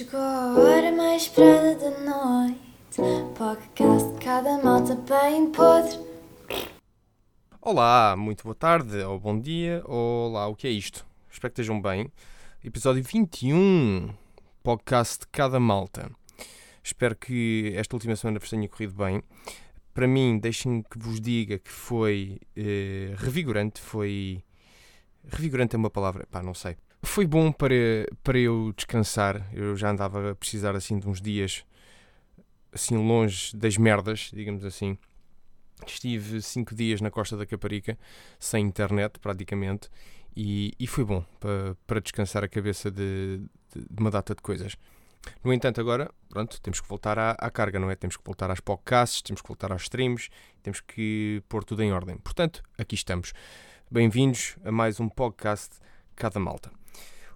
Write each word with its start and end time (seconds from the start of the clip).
Chegou 0.00 0.18
a 0.18 0.58
hora 0.58 0.90
mais 0.92 1.24
esperada 1.24 1.74
da 1.74 1.90
noite. 2.00 3.02
Podcast 3.36 4.12
de 4.14 4.24
cada 4.24 4.56
malta 4.64 4.94
bem 4.94 5.52
podre. 5.52 5.98
Olá, 7.60 8.16
muito 8.16 8.44
boa 8.44 8.54
tarde, 8.54 8.96
ou 9.00 9.20
bom 9.20 9.38
dia, 9.38 9.82
olá, 9.84 10.46
o 10.48 10.56
que 10.56 10.66
é 10.66 10.70
isto? 10.70 11.04
Espero 11.30 11.52
que 11.52 11.60
estejam 11.60 11.82
bem. 11.82 12.10
Episódio 12.64 13.04
21, 13.04 14.08
podcast 14.62 15.18
de 15.18 15.26
cada 15.26 15.60
malta. 15.60 16.10
Espero 16.82 17.14
que 17.14 17.74
esta 17.76 17.94
última 17.94 18.16
semana 18.16 18.38
vos 18.38 18.48
tenha 18.48 18.66
corrido 18.70 18.94
bem. 18.94 19.22
Para 19.92 20.06
mim, 20.06 20.38
deixem 20.38 20.82
que 20.82 20.98
vos 20.98 21.20
diga 21.20 21.58
que 21.58 21.70
foi 21.70 22.40
eh, 22.56 23.14
revigorante, 23.18 23.82
foi... 23.82 24.42
Revigorante 25.28 25.76
é 25.76 25.78
uma 25.78 25.90
palavra, 25.90 26.26
pá, 26.30 26.42
não 26.42 26.54
sei. 26.54 26.78
Foi 27.02 27.26
bom 27.26 27.50
para, 27.50 27.74
para 28.22 28.38
eu 28.38 28.72
descansar. 28.76 29.48
Eu 29.52 29.76
já 29.76 29.90
andava 29.90 30.30
a 30.30 30.34
precisar 30.34 30.76
assim 30.76 30.98
de 30.98 31.08
uns 31.08 31.20
dias 31.20 31.64
assim 32.72 32.96
longe 32.96 33.56
das 33.56 33.76
merdas, 33.76 34.30
digamos 34.32 34.64
assim. 34.64 34.98
Estive 35.86 36.42
cinco 36.42 36.74
dias 36.74 37.00
na 37.00 37.10
costa 37.10 37.36
da 37.36 37.46
Caparica, 37.46 37.98
sem 38.38 38.64
internet 38.64 39.18
praticamente, 39.18 39.88
e, 40.36 40.72
e 40.78 40.86
foi 40.86 41.04
bom 41.04 41.24
para, 41.40 41.76
para 41.86 42.00
descansar 42.00 42.44
a 42.44 42.48
cabeça 42.48 42.90
de, 42.90 43.38
de, 43.74 43.80
de, 43.80 44.00
uma 44.00 44.10
data 44.10 44.34
de 44.34 44.42
coisas. 44.42 44.76
No 45.42 45.52
entanto, 45.52 45.80
agora, 45.80 46.10
pronto, 46.28 46.60
temos 46.60 46.80
que 46.80 46.88
voltar 46.88 47.18
à, 47.18 47.32
à, 47.32 47.50
carga, 47.50 47.78
não 47.78 47.90
é? 47.90 47.96
Temos 47.96 48.16
que 48.16 48.24
voltar 48.24 48.50
às 48.50 48.60
podcasts, 48.60 49.22
temos 49.22 49.42
que 49.42 49.48
voltar 49.48 49.72
aos 49.72 49.82
streams, 49.82 50.28
temos 50.62 50.80
que 50.80 51.42
pôr 51.48 51.64
tudo 51.64 51.82
em 51.82 51.92
ordem. 51.92 52.16
Portanto, 52.18 52.62
aqui 52.78 52.94
estamos. 52.94 53.32
Bem-vindos 53.90 54.56
a 54.64 54.70
mais 54.70 55.00
um 55.00 55.08
podcast 55.08 55.76
Cada 56.14 56.38
Malta. 56.38 56.79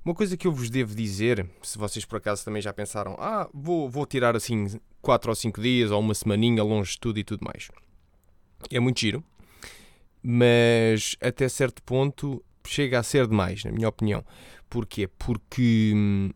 Uma 0.05 0.15
coisa 0.15 0.37
que 0.37 0.47
eu 0.47 0.53
vos 0.53 0.69
devo 0.69 0.95
dizer, 0.95 1.49
se 1.63 1.79
vocês 1.79 2.05
por 2.05 2.17
acaso 2.17 2.45
também 2.45 2.61
já 2.61 2.75
pensaram, 2.75 3.17
ah, 3.19 3.49
vou, 3.55 3.89
vou 3.89 4.05
tirar 4.05 4.37
assim 4.37 4.79
4 5.01 5.31
ou 5.31 5.35
5 5.35 5.63
dias 5.63 5.91
ou 5.91 5.99
uma 5.99 6.13
semaninha 6.13 6.63
longe 6.63 6.93
de 6.93 7.01
tudo 7.01 7.19
e 7.19 7.25
tudo 7.25 7.43
mais. 7.43 7.71
É 8.71 8.79
muito 8.79 9.01
giro, 9.01 9.25
mas 10.23 11.17
até 11.23 11.49
certo 11.49 11.83
ponto 11.83 12.45
chega 12.67 12.99
a 12.99 13.03
ser 13.03 13.27
demais, 13.27 13.65
na 13.65 13.73
minha 13.73 13.89
opinião. 13.89 14.23
Porquê? 14.69 15.09
Porque 15.09 15.93
hum, 15.95 16.31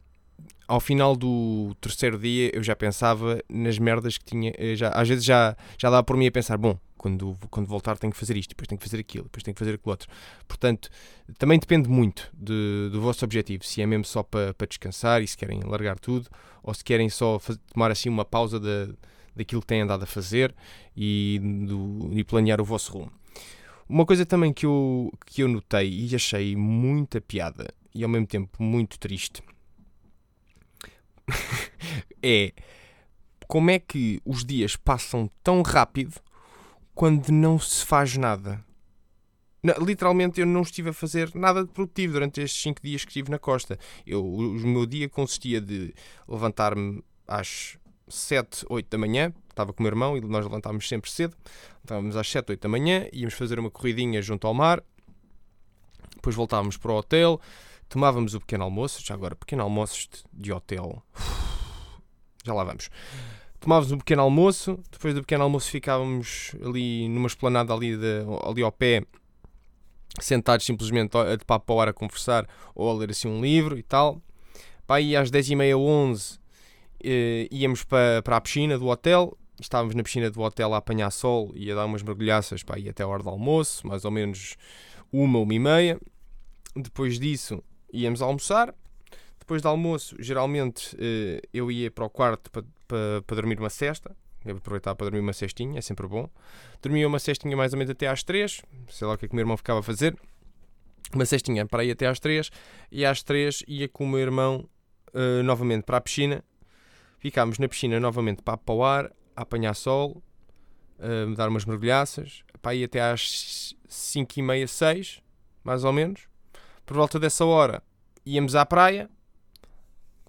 ao 0.68 0.78
final 0.78 1.16
do 1.16 1.74
terceiro 1.80 2.18
dia 2.18 2.54
eu 2.54 2.62
já 2.62 2.76
pensava 2.76 3.42
nas 3.48 3.78
merdas 3.78 4.18
que 4.18 4.24
tinha. 4.24 4.52
Já, 4.76 4.90
às 4.90 5.08
vezes 5.08 5.24
já, 5.24 5.56
já 5.78 5.90
dava 5.90 6.04
por 6.04 6.16
mim 6.16 6.26
a 6.26 6.30
pensar: 6.30 6.58
bom, 6.58 6.78
quando, 6.96 7.34
quando 7.50 7.66
voltar 7.66 7.96
tenho 7.96 8.12
que 8.12 8.18
fazer 8.18 8.36
isto, 8.36 8.50
depois 8.50 8.68
tenho 8.68 8.78
que 8.78 8.84
fazer 8.84 9.00
aquilo, 9.00 9.24
depois 9.24 9.42
tenho 9.42 9.54
que 9.54 9.58
fazer 9.58 9.74
aquilo 9.74 9.90
outro. 9.90 10.08
Portanto, 10.46 10.90
também 11.38 11.58
depende 11.58 11.88
muito 11.88 12.30
de, 12.34 12.90
do 12.92 13.00
vosso 13.00 13.24
objetivo, 13.24 13.64
se 13.64 13.80
é 13.80 13.86
mesmo 13.86 14.04
só 14.04 14.22
para, 14.22 14.52
para 14.52 14.66
descansar 14.66 15.22
e 15.22 15.26
se 15.26 15.36
querem 15.36 15.60
largar 15.60 15.98
tudo, 15.98 16.28
ou 16.62 16.74
se 16.74 16.84
querem 16.84 17.08
só 17.08 17.38
fazer, 17.38 17.58
tomar 17.72 17.90
assim 17.90 18.10
uma 18.10 18.24
pausa 18.24 18.60
de, 18.60 18.92
daquilo 19.34 19.62
que 19.62 19.66
têm 19.66 19.80
andado 19.80 20.02
a 20.02 20.06
fazer 20.06 20.54
e, 20.94 21.40
do, 21.66 22.10
e 22.12 22.22
planear 22.24 22.60
o 22.60 22.64
vosso 22.64 22.92
rumo. 22.92 23.12
Uma 23.88 24.04
coisa 24.04 24.26
também 24.26 24.52
que 24.52 24.66
eu, 24.66 25.10
que 25.24 25.42
eu 25.42 25.48
notei 25.48 25.88
e 25.88 26.14
achei 26.14 26.54
muita 26.54 27.22
piada 27.22 27.72
e 27.94 28.04
ao 28.04 28.10
mesmo 28.10 28.26
tempo 28.26 28.62
muito 28.62 28.98
triste 28.98 29.42
é 32.22 32.52
como 33.46 33.70
é 33.70 33.78
que 33.78 34.20
os 34.24 34.44
dias 34.44 34.76
passam 34.76 35.30
tão 35.42 35.62
rápido 35.62 36.20
quando 36.94 37.30
não 37.30 37.58
se 37.58 37.84
faz 37.84 38.16
nada. 38.16 38.62
Literalmente 39.80 40.40
eu 40.40 40.46
não 40.46 40.62
estive 40.62 40.90
a 40.90 40.92
fazer 40.92 41.34
nada 41.34 41.64
de 41.64 41.70
produtivo 41.70 42.12
durante 42.12 42.40
estes 42.40 42.62
5 42.62 42.80
dias 42.82 43.04
que 43.04 43.10
estive 43.10 43.30
na 43.30 43.38
costa. 43.38 43.78
Eu, 44.06 44.24
o 44.24 44.52
meu 44.52 44.86
dia 44.86 45.08
consistia 45.08 45.60
de 45.60 45.94
levantar-me 46.28 47.02
às 47.26 47.76
7, 48.08 48.66
8 48.68 48.88
da 48.88 48.98
manhã, 48.98 49.32
estava 49.50 49.72
com 49.72 49.80
o 49.80 49.82
meu 49.82 49.90
irmão 49.90 50.16
e 50.16 50.20
nós 50.20 50.44
levantávamos 50.44 50.88
sempre 50.88 51.10
cedo. 51.10 51.36
Estávamos 51.82 52.16
às 52.16 52.28
7, 52.30 52.50
8 52.50 52.60
da 52.60 52.68
manhã, 52.68 53.06
íamos 53.12 53.34
fazer 53.34 53.58
uma 53.58 53.70
corridinha 53.70 54.22
junto 54.22 54.46
ao 54.46 54.54
mar, 54.54 54.82
depois 56.14 56.36
voltávamos 56.36 56.76
para 56.76 56.92
o 56.92 56.96
hotel, 56.96 57.40
tomávamos 57.88 58.34
o 58.34 58.40
pequeno 58.40 58.64
almoço, 58.64 59.04
já 59.04 59.14
agora, 59.14 59.34
pequeno 59.34 59.62
almoço 59.62 60.08
de 60.32 60.52
hotel, 60.52 61.02
já 62.44 62.52
lá 62.52 62.64
vamos. 62.64 62.90
Tomávamos 63.60 63.90
um 63.90 63.98
pequeno 63.98 64.22
almoço, 64.22 64.78
depois 64.90 65.14
do 65.14 65.20
pequeno 65.20 65.42
almoço 65.44 65.70
ficávamos 65.70 66.54
ali 66.64 67.08
numa 67.08 67.26
esplanada 67.26 67.72
ali, 67.74 67.96
de, 67.96 68.24
ali 68.44 68.62
ao 68.62 68.70
pé, 68.70 69.02
sentados 70.20 70.64
simplesmente 70.64 71.12
de 71.38 71.44
papo 71.44 71.66
para 71.66 71.74
o 71.74 71.80
ar 71.80 71.88
a 71.88 71.92
conversar 71.92 72.46
ou 72.74 72.88
a 72.88 72.94
ler 72.94 73.10
assim 73.10 73.28
um 73.28 73.40
livro 73.40 73.76
e 73.76 73.82
tal. 73.82 74.22
Pá, 74.86 74.96
aí 74.96 75.16
às 75.16 75.30
10h30, 75.30 75.76
11 75.76 76.38
eh, 77.02 77.48
íamos 77.50 77.84
para, 77.84 78.22
para 78.22 78.36
a 78.36 78.40
piscina 78.40 78.78
do 78.78 78.86
hotel, 78.86 79.36
estávamos 79.60 79.94
na 79.94 80.02
piscina 80.02 80.30
do 80.30 80.40
hotel 80.40 80.72
a 80.72 80.78
apanhar 80.78 81.10
sol 81.10 81.52
e 81.54 81.70
a 81.70 81.74
dar 81.74 81.84
umas 81.84 82.02
mergulhaças 82.02 82.62
para 82.62 82.78
ir 82.78 82.88
até 82.88 83.02
a 83.02 83.08
hora 83.08 83.22
do 83.22 83.28
almoço, 83.28 83.86
mais 83.86 84.04
ou 84.04 84.10
menos 84.10 84.56
uma, 85.12 85.38
uma 85.38 85.54
e 85.54 85.58
meia. 85.58 86.00
Depois 86.76 87.18
disso 87.18 87.62
íamos 87.92 88.22
almoçar. 88.22 88.74
Depois 89.38 89.62
do 89.62 89.68
almoço, 89.68 90.14
geralmente 90.18 90.96
eh, 90.98 91.40
eu 91.54 91.70
ia 91.72 91.90
para 91.90 92.04
o 92.04 92.10
quarto 92.10 92.50
para, 92.50 92.62
para, 92.86 93.22
para 93.22 93.36
dormir 93.36 93.58
uma 93.58 93.70
cesta. 93.70 94.14
Eu 94.44 94.56
aproveitava 94.56 94.94
para 94.94 95.06
dormir 95.06 95.20
uma 95.20 95.32
cestinha, 95.32 95.78
é 95.78 95.80
sempre 95.80 96.06
bom. 96.06 96.28
Dormia 96.82 97.06
uma 97.06 97.18
cestinha 97.18 97.56
mais 97.56 97.72
ou 97.72 97.78
menos 97.78 97.90
até 97.90 98.06
às 98.06 98.22
3, 98.22 98.62
sei 98.88 99.06
lá 99.06 99.14
o 99.14 99.18
que 99.18 99.24
é 99.24 99.28
que 99.28 99.32
o 99.32 99.36
meu 99.36 99.42
irmão 99.42 99.56
ficava 99.56 99.80
a 99.80 99.82
fazer. 99.82 100.16
Uma 101.14 101.24
cestinha 101.24 101.66
para 101.66 101.84
ir 101.84 101.90
até 101.92 102.06
às 102.06 102.20
3, 102.20 102.50
e 102.92 103.04
às 103.04 103.22
3 103.22 103.64
ia 103.66 103.88
com 103.88 104.04
o 104.04 104.08
meu 104.08 104.20
irmão 104.20 104.68
uh, 105.14 105.42
novamente 105.42 105.84
para 105.84 105.96
a 105.96 106.00
piscina. 106.00 106.44
Ficámos 107.18 107.58
na 107.58 107.68
piscina 107.68 107.98
novamente 107.98 108.42
para, 108.42 108.56
para 108.58 109.12
apanhar 109.34 109.74
sol, 109.74 110.22
uh, 110.98 111.34
dar 111.34 111.48
umas 111.48 111.64
mergulhaças, 111.64 112.44
para 112.60 112.74
ir 112.74 112.84
até 112.84 113.00
às 113.00 113.74
5 113.88 114.38
e 114.38 114.42
meia, 114.42 114.68
6, 114.68 115.22
mais 115.64 115.84
ou 115.84 115.92
menos. 115.92 116.27
Por 116.88 116.96
volta 116.96 117.20
dessa 117.20 117.44
hora 117.44 117.82
íamos 118.24 118.54
à 118.54 118.64
praia. 118.64 119.10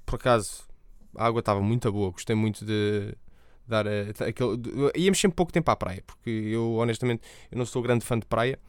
Por 0.06 0.16
acaso 0.16 0.68
a 1.16 1.26
água 1.26 1.40
estava 1.40 1.62
muito 1.62 1.90
boa, 1.90 2.12
gostei 2.12 2.36
muito 2.36 2.66
de 2.66 3.16
dar 3.66 3.86
aquele. 3.88 4.58
De, 4.58 4.92
íamos 4.98 5.18
sempre 5.18 5.38
pouco 5.38 5.54
tempo 5.54 5.72
à 5.72 5.76
praia, 5.78 6.04
porque 6.06 6.30
eu 6.30 6.74
honestamente 6.74 7.22
eu 7.50 7.58
não 7.58 7.66
sou 7.66 7.82
grande 7.82 8.04
fã 8.04 8.20
de 8.20 8.26
praia 8.26 8.60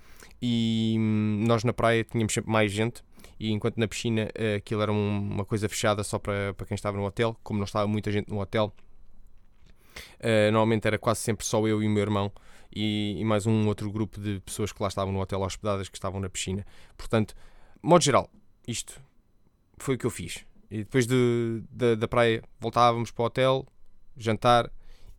e 0.41 0.95
hum, 1.01 1.43
nós 1.49 1.65
na 1.65 1.73
praia 1.73 2.05
tínhamos 2.05 2.33
sempre 2.33 2.49
mais 2.49 2.71
gente 2.71 3.03
e 3.41 3.51
enquanto 3.51 3.77
na 3.77 3.89
piscina 3.89 4.31
eh, 4.37 4.55
aquilo 4.55 4.83
era 4.83 4.93
uma 4.93 5.45
coisa 5.45 5.69
fechada 5.69 6.05
só 6.05 6.17
para, 6.17 6.55
para 6.55 6.67
quem 6.67 6.77
estava 6.77 6.97
no 6.97 7.05
hotel, 7.05 7.37
como 7.43 7.59
não 7.59 7.65
estava 7.65 7.89
muita 7.89 8.13
gente 8.13 8.31
no 8.31 8.41
hotel, 8.41 8.73
uh, 10.21 10.53
normalmente 10.53 10.87
era 10.87 10.97
quase 10.97 11.23
sempre 11.23 11.45
só 11.45 11.67
eu 11.67 11.83
e 11.83 11.89
o 11.89 11.91
meu 11.91 12.03
irmão 12.03 12.31
e, 12.73 13.17
e, 13.19 13.25
mais 13.25 13.47
um 13.47 13.67
outro 13.67 13.91
grupo 13.91 14.21
de 14.21 14.39
pessoas 14.41 14.73
que 14.73 14.81
lá 14.81 14.89
estavam 14.89 15.13
no 15.13 15.21
hotel 15.21 15.41
hospedadas 15.41 15.89
que 15.89 15.97
estavam 15.97 16.21
na 16.21 16.31
piscina. 16.31 16.65
Portanto, 16.97 17.35
modo 17.83 18.03
geral, 18.03 18.31
isto 18.67 19.01
foi 19.79 19.95
o 19.95 19.99
que 19.99 20.07
eu 20.07 20.11
fiz. 20.11 20.45
E 20.71 20.79
depois 20.79 21.07
de, 21.07 21.63
de, 21.71 21.97
da 21.97 22.07
praia 22.07 22.43
voltávamos 22.61 23.11
para 23.11 23.23
o 23.23 23.27
hotel, 23.27 23.67
jantar, 24.17 24.71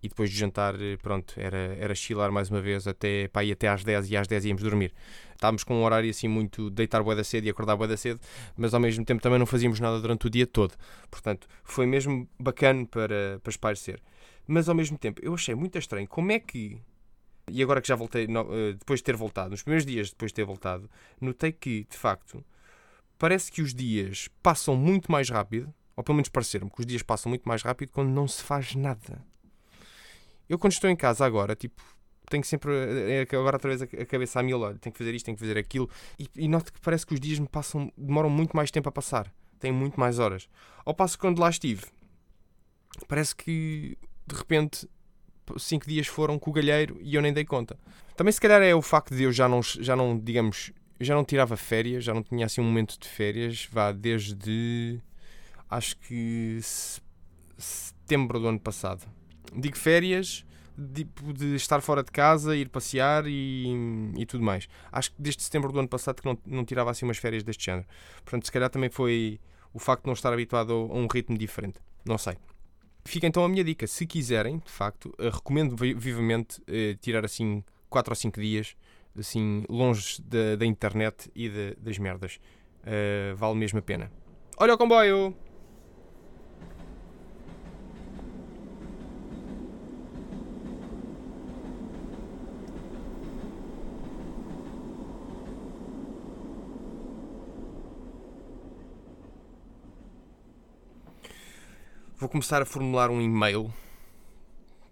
e 0.03 0.09
depois 0.09 0.31
de 0.31 0.37
jantar, 0.37 0.81
eh, 0.81 0.97
pronto, 0.97 1.33
era, 1.37 1.75
era 1.79 1.93
chilar 1.93 2.31
mais 2.31 2.49
uma 2.49 2.59
vez 2.59 2.87
até, 2.87 3.27
pá, 3.27 3.41
até 3.43 3.67
às 3.67 3.83
10 3.83 4.09
e 4.09 4.17
às 4.17 4.27
10 4.27 4.45
íamos 4.45 4.63
dormir. 4.63 4.93
Estávamos 5.35 5.63
com 5.63 5.75
um 5.75 5.83
horário 5.83 6.09
assim 6.09 6.27
muito 6.27 6.69
deitar 6.69 7.03
boa 7.03 7.15
da 7.15 7.23
cedo 7.23 7.45
e 7.45 7.49
acordar 7.49 7.75
boa 7.75 7.87
da 7.87 7.95
cedo, 7.95 8.19
mas 8.57 8.73
ao 8.73 8.79
mesmo 8.79 9.05
tempo 9.05 9.21
também 9.21 9.37
não 9.37 9.45
fazíamos 9.45 9.79
nada 9.79 9.99
durante 9.99 10.25
o 10.25 10.29
dia 10.29 10.47
todo. 10.47 10.73
Portanto, 11.09 11.47
foi 11.63 11.85
mesmo 11.85 12.27
bacana 12.39 12.85
para, 12.85 13.39
para 13.43 13.49
esparecer. 13.51 14.01
Mas 14.47 14.67
ao 14.67 14.75
mesmo 14.75 14.97
tempo, 14.97 15.21
eu 15.23 15.33
achei 15.33 15.53
muito 15.53 15.77
estranho 15.77 16.07
como 16.07 16.31
é 16.31 16.39
que. 16.39 16.79
E 17.49 17.61
agora 17.61 17.81
que 17.81 17.87
já 17.87 17.95
voltei, 17.95 18.23
eh, 18.25 18.73
depois 18.73 19.01
de 19.01 19.03
ter 19.03 19.15
voltado, 19.15 19.51
nos 19.51 19.61
primeiros 19.61 19.85
dias 19.85 20.09
depois 20.09 20.31
de 20.31 20.35
ter 20.35 20.45
voltado, 20.45 20.89
notei 21.19 21.51
que, 21.51 21.85
de 21.89 21.97
facto, 21.97 22.43
parece 23.21 23.51
que 23.51 23.61
os 23.61 23.71
dias 23.71 24.29
passam 24.41 24.75
muito 24.75 25.11
mais 25.11 25.29
rápido, 25.29 25.71
ou 25.95 26.03
pelo 26.03 26.15
menos 26.15 26.27
pareceram-me 26.27 26.71
que 26.71 26.79
os 26.79 26.87
dias 26.87 27.03
passam 27.03 27.29
muito 27.29 27.47
mais 27.47 27.61
rápido 27.61 27.91
quando 27.91 28.09
não 28.09 28.27
se 28.27 28.41
faz 28.41 28.73
nada. 28.73 29.23
Eu 30.49 30.57
quando 30.57 30.73
estou 30.73 30.89
em 30.89 30.95
casa 30.95 31.23
agora, 31.23 31.55
tipo, 31.55 31.83
tenho 32.27 32.43
sempre 32.43 32.71
é, 32.73 33.21
agora 33.21 33.57
outra 33.57 33.69
vez 33.69 33.83
a 33.83 34.05
cabeça 34.07 34.39
a 34.39 34.43
mil, 34.43 34.59
tenho 34.79 34.91
que 34.91 34.97
fazer 34.97 35.13
isto, 35.13 35.25
tenho 35.25 35.37
que 35.37 35.43
fazer 35.43 35.55
aquilo, 35.55 35.87
e, 36.17 36.27
e 36.35 36.47
noto 36.47 36.73
que 36.73 36.81
parece 36.81 37.05
que 37.05 37.13
os 37.13 37.19
dias 37.19 37.37
me 37.37 37.47
passam, 37.47 37.93
demoram 37.95 38.27
muito 38.27 38.57
mais 38.57 38.71
tempo 38.71 38.89
a 38.89 38.91
passar, 38.91 39.31
tenho 39.59 39.75
muito 39.75 39.99
mais 39.99 40.17
horas. 40.17 40.49
Ao 40.83 40.91
passo 40.91 41.15
que 41.15 41.21
quando 41.21 41.37
lá 41.37 41.49
estive, 41.51 41.83
parece 43.07 43.35
que 43.35 43.99
de 44.25 44.35
repente 44.35 44.89
cinco 45.59 45.87
dias 45.87 46.07
foram 46.07 46.39
com 46.39 46.49
o 46.49 46.53
galheiro 46.53 46.97
e 47.01 47.13
eu 47.13 47.21
nem 47.21 47.31
dei 47.31 47.45
conta. 47.45 47.77
Também 48.15 48.31
se 48.31 48.41
calhar 48.41 48.63
é 48.63 48.73
o 48.73 48.81
facto 48.81 49.13
de 49.13 49.21
eu 49.21 49.31
já 49.31 49.47
não, 49.47 49.61
já 49.61 49.95
não 49.95 50.17
digamos, 50.17 50.71
eu 51.01 51.05
já 51.05 51.15
não 51.15 51.25
tirava 51.25 51.57
férias, 51.57 52.03
já 52.03 52.13
não 52.13 52.21
tinha 52.21 52.45
assim 52.45 52.61
um 52.61 52.63
momento 52.63 52.95
de 52.99 53.07
férias, 53.07 53.67
vá 53.71 53.91
desde 53.91 55.01
acho 55.67 55.97
que 55.97 56.59
setembro 57.57 58.39
do 58.39 58.47
ano 58.47 58.59
passado. 58.59 59.09
Digo 59.51 59.75
férias, 59.75 60.45
tipo 60.93 61.33
de 61.33 61.55
estar 61.55 61.81
fora 61.81 62.03
de 62.03 62.11
casa, 62.11 62.55
ir 62.55 62.69
passear 62.69 63.25
e, 63.25 64.13
e 64.15 64.25
tudo 64.27 64.43
mais. 64.43 64.69
Acho 64.91 65.11
que 65.11 65.19
desde 65.19 65.41
setembro 65.41 65.71
do 65.71 65.79
ano 65.79 65.87
passado 65.87 66.21
que 66.21 66.25
não, 66.27 66.37
não 66.45 66.63
tirava 66.63 66.91
assim 66.91 67.03
umas 67.03 67.17
férias 67.17 67.43
deste 67.43 67.65
género. 67.65 67.87
Portanto, 68.23 68.45
se 68.45 68.51
calhar 68.51 68.69
também 68.69 68.91
foi 68.91 69.39
o 69.73 69.79
facto 69.79 70.03
de 70.03 70.07
não 70.07 70.13
estar 70.13 70.31
habituado 70.31 70.71
a 70.71 70.93
um 70.93 71.07
ritmo 71.07 71.35
diferente. 71.35 71.79
Não 72.05 72.19
sei. 72.19 72.37
Fica 73.05 73.25
então 73.25 73.43
a 73.43 73.49
minha 73.49 73.63
dica. 73.63 73.87
Se 73.87 74.05
quiserem, 74.05 74.59
de 74.59 74.69
facto, 74.69 75.11
eh, 75.17 75.31
recomendo 75.33 75.75
vivamente 75.75 76.61
eh, 76.67 76.95
tirar 77.01 77.25
assim 77.25 77.63
4 77.89 78.11
ou 78.11 78.15
5 78.15 78.39
dias 78.39 78.75
assim 79.17 79.63
longe 79.69 80.21
da, 80.21 80.55
da 80.57 80.65
internet 80.65 81.29
e 81.35 81.49
de, 81.49 81.75
das 81.75 81.97
merdas. 81.97 82.39
Uh, 82.81 83.35
vale 83.35 83.55
mesmo 83.55 83.79
a 83.79 83.81
pena. 83.81 84.11
Olha 84.57 84.73
o 84.73 84.77
comboio! 84.77 85.35
Vou 102.21 102.29
começar 102.29 102.61
a 102.61 102.65
formular 102.65 103.09
um 103.09 103.19
e-mail 103.19 103.73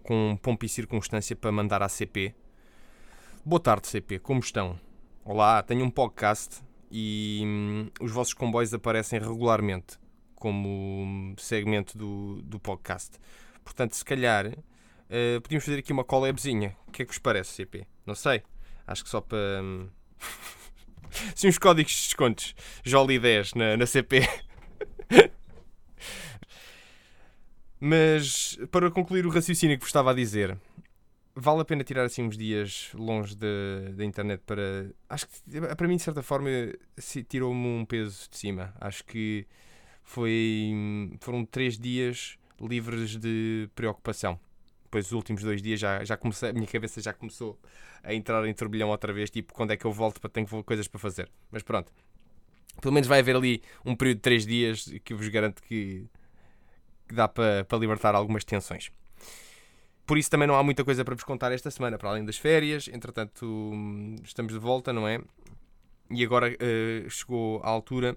com 0.02 0.36
pompa 0.42 0.66
e 0.66 0.68
circunstância 0.68 1.36
para 1.36 1.52
mandar 1.52 1.80
à 1.80 1.88
CP. 1.88 2.34
Boa 3.42 3.58
tarde, 3.58 3.88
CP, 3.88 4.18
como 4.18 4.40
estão? 4.40 4.78
Olá, 5.24 5.62
tenho 5.62 5.82
um 5.82 5.90
podcast 5.90 6.62
e 6.90 7.42
hum, 7.42 7.88
os 7.98 8.12
vossos 8.12 8.34
comboios 8.34 8.74
aparecem 8.74 9.18
regularmente 9.18 9.98
como 10.34 11.34
segmento 11.38 11.96
do, 11.96 12.42
do 12.42 12.60
podcast. 12.60 13.18
Portanto, 13.64 13.96
se 13.96 14.04
calhar 14.04 14.46
uh, 14.46 15.40
podíamos 15.40 15.64
fazer 15.64 15.78
aqui 15.78 15.90
uma 15.90 16.04
collabzinha. 16.04 16.76
O 16.86 16.90
que 16.90 17.00
é 17.00 17.04
que 17.06 17.12
vos 17.12 17.18
parece, 17.18 17.54
CP? 17.54 17.86
Não 18.04 18.14
sei. 18.14 18.42
Acho 18.86 19.02
que 19.02 19.08
só 19.08 19.22
para. 19.22 19.62
Hum, 19.62 19.88
Sim, 21.34 21.48
uns 21.48 21.56
códigos 21.56 21.92
de 21.92 22.02
descontos. 22.02 22.54
Jolly 22.84 23.18
10 23.18 23.54
na, 23.54 23.74
na 23.78 23.86
CP. 23.86 24.20
Mas 27.80 28.58
para 28.70 28.90
concluir 28.90 29.24
o 29.24 29.30
raciocínio 29.30 29.78
que 29.78 29.82
vos 29.82 29.88
estava 29.88 30.10
a 30.10 30.14
dizer, 30.14 30.58
vale 31.40 31.60
a 31.60 31.64
pena 31.64 31.82
tirar 31.82 32.04
assim 32.04 32.22
uns 32.22 32.36
dias 32.36 32.90
longe 32.94 33.36
da 33.36 34.04
internet 34.04 34.42
para. 34.44 34.90
Acho 35.08 35.26
que 35.26 35.60
para 35.76 35.88
mim, 35.88 35.96
de 35.96 36.02
certa 36.02 36.22
forma, 36.22 36.48
tirou-me 37.28 37.66
um 37.66 37.84
peso 37.84 38.28
de 38.30 38.36
cima. 38.36 38.74
Acho 38.80 39.04
que 39.04 39.46
foi, 40.02 40.72
foram 41.20 41.44
três 41.44 41.78
dias 41.78 42.36
livres 42.60 43.16
de 43.16 43.68
preocupação. 43.74 44.38
Depois, 44.84 45.06
os 45.06 45.12
últimos 45.12 45.42
dois 45.42 45.62
dias, 45.62 45.78
já, 45.78 46.04
já 46.04 46.16
comecei, 46.16 46.50
a 46.50 46.52
minha 46.52 46.66
cabeça 46.66 47.00
já 47.00 47.12
começou 47.12 47.58
a 48.02 48.12
entrar 48.12 48.44
em 48.46 48.52
turbilhão 48.52 48.88
outra 48.88 49.12
vez. 49.12 49.30
Tipo, 49.30 49.54
quando 49.54 49.70
é 49.70 49.76
que 49.76 49.84
eu 49.84 49.92
volto 49.92 50.20
para 50.20 50.28
ter 50.28 50.44
coisas 50.64 50.88
para 50.88 50.98
fazer? 50.98 51.30
Mas 51.50 51.62
pronto, 51.62 51.92
pelo 52.80 52.92
menos 52.92 53.06
vai 53.08 53.20
haver 53.20 53.36
ali 53.36 53.62
um 53.84 53.94
período 53.94 54.16
de 54.16 54.22
três 54.22 54.44
dias 54.44 54.92
que 55.04 55.14
vos 55.14 55.28
garanto 55.28 55.62
que 55.62 56.08
que 57.10 57.14
dá 57.16 57.26
para, 57.26 57.64
para 57.64 57.76
libertar 57.76 58.14
algumas 58.14 58.44
tensões. 58.44 58.92
Por 60.10 60.18
isso 60.18 60.28
também 60.28 60.48
não 60.48 60.56
há 60.56 60.62
muita 60.64 60.84
coisa 60.84 61.04
para 61.04 61.14
vos 61.14 61.22
contar 61.22 61.52
esta 61.52 61.70
semana, 61.70 61.96
para 61.96 62.10
além 62.10 62.24
das 62.24 62.36
férias. 62.36 62.88
Entretanto, 62.88 63.72
estamos 64.24 64.52
de 64.52 64.58
volta, 64.58 64.92
não 64.92 65.06
é? 65.06 65.20
E 66.10 66.24
agora 66.24 66.48
uh, 66.48 67.08
chegou 67.08 67.62
a 67.62 67.68
altura 67.68 68.16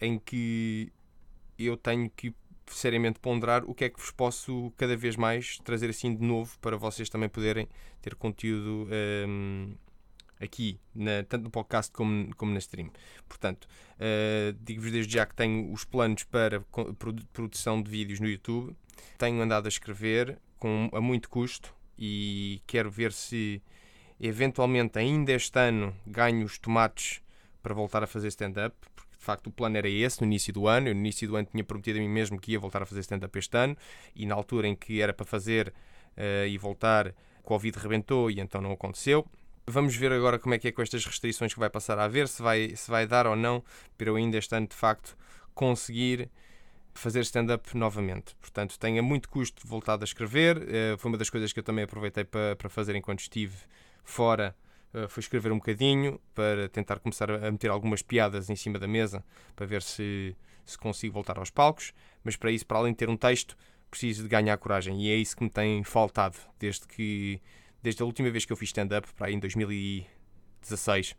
em 0.00 0.18
que 0.18 0.92
eu 1.56 1.76
tenho 1.76 2.10
que 2.10 2.34
seriamente 2.66 3.20
ponderar 3.20 3.62
o 3.64 3.72
que 3.72 3.84
é 3.84 3.88
que 3.88 4.00
vos 4.00 4.10
posso 4.10 4.72
cada 4.76 4.96
vez 4.96 5.14
mais 5.14 5.58
trazer 5.58 5.90
assim 5.90 6.16
de 6.16 6.20
novo 6.20 6.58
para 6.58 6.76
vocês 6.76 7.08
também 7.08 7.28
poderem 7.28 7.68
ter 8.02 8.16
conteúdo 8.16 8.88
um, 8.88 8.88
ehm, 8.90 9.74
aqui, 10.40 10.80
na, 10.92 11.22
tanto 11.22 11.44
no 11.44 11.50
podcast 11.50 11.92
como, 11.92 12.34
como 12.34 12.52
na 12.52 12.58
stream. 12.58 12.90
Portanto, 13.28 13.68
uh, 14.00 14.52
digo-vos 14.60 14.90
desde 14.90 15.14
já 15.14 15.24
que 15.26 15.36
tenho 15.36 15.72
os 15.72 15.84
planos 15.84 16.24
para 16.24 16.60
produção 17.32 17.80
de 17.80 17.88
vídeos 17.88 18.18
no 18.18 18.28
YouTube. 18.28 18.74
Tenho 19.16 19.40
andado 19.40 19.66
a 19.66 19.68
escrever 19.68 20.36
com, 20.60 20.88
a 20.92 21.00
muito 21.00 21.28
custo 21.28 21.74
e 21.98 22.62
quero 22.66 22.90
ver 22.90 23.12
se 23.12 23.60
eventualmente 24.20 24.98
ainda 24.98 25.32
este 25.32 25.58
ano 25.58 25.96
ganho 26.06 26.44
os 26.44 26.58
tomates 26.58 27.22
para 27.62 27.74
voltar 27.74 28.02
a 28.02 28.06
fazer 28.06 28.28
stand-up, 28.28 28.76
porque 28.94 29.16
de 29.18 29.24
facto 29.24 29.46
o 29.48 29.50
plano 29.50 29.76
era 29.76 29.88
esse 29.88 30.20
no 30.20 30.26
início 30.26 30.52
do 30.52 30.68
ano. 30.68 30.88
Eu 30.88 30.94
no 30.94 31.00
início 31.00 31.26
do 31.26 31.36
ano 31.36 31.48
tinha 31.50 31.64
prometido 31.64 31.98
a 31.98 32.02
mim 32.02 32.08
mesmo 32.08 32.38
que 32.38 32.52
ia 32.52 32.58
voltar 32.58 32.82
a 32.82 32.86
fazer 32.86 33.00
stand-up 33.00 33.36
este 33.38 33.56
ano 33.56 33.76
e 34.14 34.26
na 34.26 34.34
altura 34.34 34.68
em 34.68 34.76
que 34.76 35.00
era 35.00 35.12
para 35.12 35.26
fazer 35.26 35.72
uh, 36.16 36.46
e 36.46 36.56
voltar, 36.56 37.14
Covid 37.42 37.78
rebentou 37.78 38.30
e 38.30 38.40
então 38.40 38.60
não 38.60 38.72
aconteceu. 38.72 39.26
Vamos 39.66 39.94
ver 39.94 40.12
agora 40.12 40.38
como 40.38 40.54
é 40.54 40.58
que 40.58 40.68
é 40.68 40.72
com 40.72 40.82
estas 40.82 41.04
restrições 41.04 41.52
que 41.52 41.60
vai 41.60 41.70
passar 41.70 41.98
a 41.98 42.04
haver, 42.04 42.28
se 42.28 42.42
vai, 42.42 42.74
se 42.76 42.90
vai 42.90 43.06
dar 43.06 43.26
ou 43.26 43.36
não 43.36 43.62
para 43.96 44.08
eu 44.08 44.16
ainda 44.16 44.36
este 44.36 44.54
ano 44.54 44.66
de 44.66 44.74
facto 44.74 45.16
conseguir 45.54 46.30
fazer 46.94 47.20
stand-up 47.20 47.76
novamente. 47.76 48.34
Portanto, 48.36 48.78
tenho 48.78 49.02
muito 49.02 49.28
custo 49.28 49.66
voltado 49.66 50.02
a 50.02 50.06
escrever. 50.06 50.58
Uh, 50.58 50.98
foi 50.98 51.10
uma 51.10 51.18
das 51.18 51.30
coisas 51.30 51.52
que 51.52 51.58
eu 51.58 51.62
também 51.62 51.84
aproveitei 51.84 52.24
para, 52.24 52.56
para 52.56 52.68
fazer 52.68 52.94
enquanto 52.94 53.20
estive 53.20 53.56
fora. 54.04 54.54
Uh, 54.92 55.08
foi 55.08 55.20
escrever 55.20 55.52
um 55.52 55.56
bocadinho 55.58 56.20
para 56.34 56.68
tentar 56.68 56.98
começar 56.98 57.30
a 57.30 57.50
meter 57.50 57.70
algumas 57.70 58.02
piadas 58.02 58.50
em 58.50 58.56
cima 58.56 58.78
da 58.78 58.88
mesa 58.88 59.24
para 59.54 59.66
ver 59.66 59.82
se, 59.82 60.36
se 60.64 60.76
consigo 60.76 61.14
voltar 61.14 61.38
aos 61.38 61.50
palcos. 61.50 61.92
Mas 62.24 62.36
para 62.36 62.50
isso, 62.50 62.66
para 62.66 62.78
além 62.78 62.92
de 62.92 62.98
ter 62.98 63.08
um 63.08 63.16
texto, 63.16 63.56
preciso 63.90 64.22
de 64.22 64.28
ganhar 64.28 64.56
coragem. 64.58 65.02
E 65.02 65.10
é 65.10 65.16
isso 65.16 65.36
que 65.36 65.44
me 65.44 65.50
tem 65.50 65.82
faltado 65.84 66.36
desde 66.58 66.86
que 66.86 67.40
desde 67.82 68.02
a 68.02 68.06
última 68.06 68.30
vez 68.30 68.44
que 68.44 68.52
eu 68.52 68.56
fiz 68.56 68.68
stand-up, 68.68 69.08
para 69.14 69.28
aí 69.28 69.34
em 69.34 69.38
2016. 69.38 71.14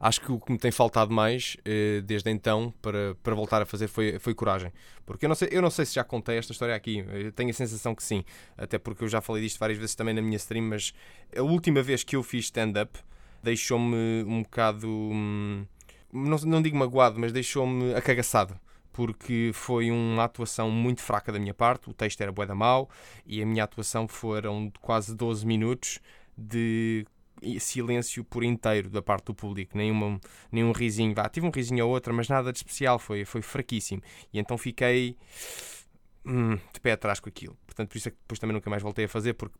Acho 0.00 0.20
que 0.20 0.32
o 0.32 0.38
que 0.38 0.52
me 0.52 0.58
tem 0.58 0.70
faltado 0.70 1.12
mais 1.12 1.56
eh, 1.64 2.00
desde 2.04 2.30
então 2.30 2.72
para, 2.82 3.14
para 3.22 3.34
voltar 3.34 3.62
a 3.62 3.66
fazer 3.66 3.88
foi, 3.88 4.18
foi 4.18 4.34
coragem. 4.34 4.72
Porque 5.04 5.24
eu 5.24 5.28
não, 5.28 5.36
sei, 5.36 5.48
eu 5.50 5.62
não 5.62 5.70
sei 5.70 5.84
se 5.84 5.94
já 5.94 6.04
contei 6.04 6.36
esta 6.38 6.52
história 6.52 6.74
aqui, 6.74 7.04
eu 7.08 7.32
tenho 7.32 7.50
a 7.50 7.52
sensação 7.52 7.94
que 7.94 8.02
sim, 8.02 8.24
até 8.56 8.78
porque 8.78 9.04
eu 9.04 9.08
já 9.08 9.20
falei 9.20 9.42
disto 9.42 9.58
várias 9.58 9.78
vezes 9.78 9.94
também 9.94 10.14
na 10.14 10.22
minha 10.22 10.36
stream, 10.36 10.64
mas 10.64 10.92
a 11.36 11.42
última 11.42 11.82
vez 11.82 12.04
que 12.04 12.16
eu 12.16 12.22
fiz 12.22 12.46
stand-up 12.46 12.98
deixou-me 13.42 14.24
um 14.26 14.42
bocado. 14.42 14.88
Hum, 14.88 15.64
não, 16.12 16.38
não 16.38 16.62
digo 16.62 16.76
magoado, 16.76 17.18
mas 17.18 17.32
deixou-me 17.32 17.94
acagaçado 17.94 18.58
porque 18.98 19.52
foi 19.54 19.92
uma 19.92 20.24
atuação 20.24 20.72
muito 20.72 21.02
fraca 21.02 21.30
da 21.30 21.38
minha 21.38 21.54
parte, 21.54 21.88
o 21.88 21.94
texto 21.94 22.20
era 22.20 22.32
bué 22.32 22.44
da 22.44 22.54
mau 22.56 22.90
e 23.24 23.40
a 23.40 23.46
minha 23.46 23.62
atuação 23.62 24.08
foram 24.08 24.72
quase 24.80 25.14
12 25.14 25.46
minutos 25.46 26.00
de 26.36 27.06
silêncio 27.60 28.24
por 28.24 28.44
inteiro 28.44 28.88
da 28.90 29.02
parte 29.02 29.26
do 29.26 29.34
público, 29.34 29.76
nenhuma, 29.76 30.20
nenhum 30.50 30.72
risinho, 30.72 31.14
vá, 31.14 31.28
tive 31.28 31.46
um 31.46 31.50
risinho 31.50 31.86
ou 31.86 31.92
outra, 31.92 32.12
mas 32.12 32.28
nada 32.28 32.52
de 32.52 32.58
especial, 32.58 32.98
foi, 32.98 33.24
foi 33.24 33.42
fraquíssimo. 33.42 34.02
E 34.32 34.38
então 34.38 34.56
fiquei 34.58 35.16
hum, 36.24 36.56
de 36.72 36.80
pé 36.80 36.92
atrás 36.92 37.20
com 37.20 37.28
aquilo. 37.28 37.56
Portanto, 37.66 37.88
por 37.88 37.98
isso 37.98 38.08
é 38.08 38.10
que 38.10 38.18
depois 38.18 38.38
também 38.38 38.54
nunca 38.54 38.68
mais 38.70 38.82
voltei 38.82 39.04
a 39.04 39.08
fazer, 39.08 39.34
porque 39.34 39.56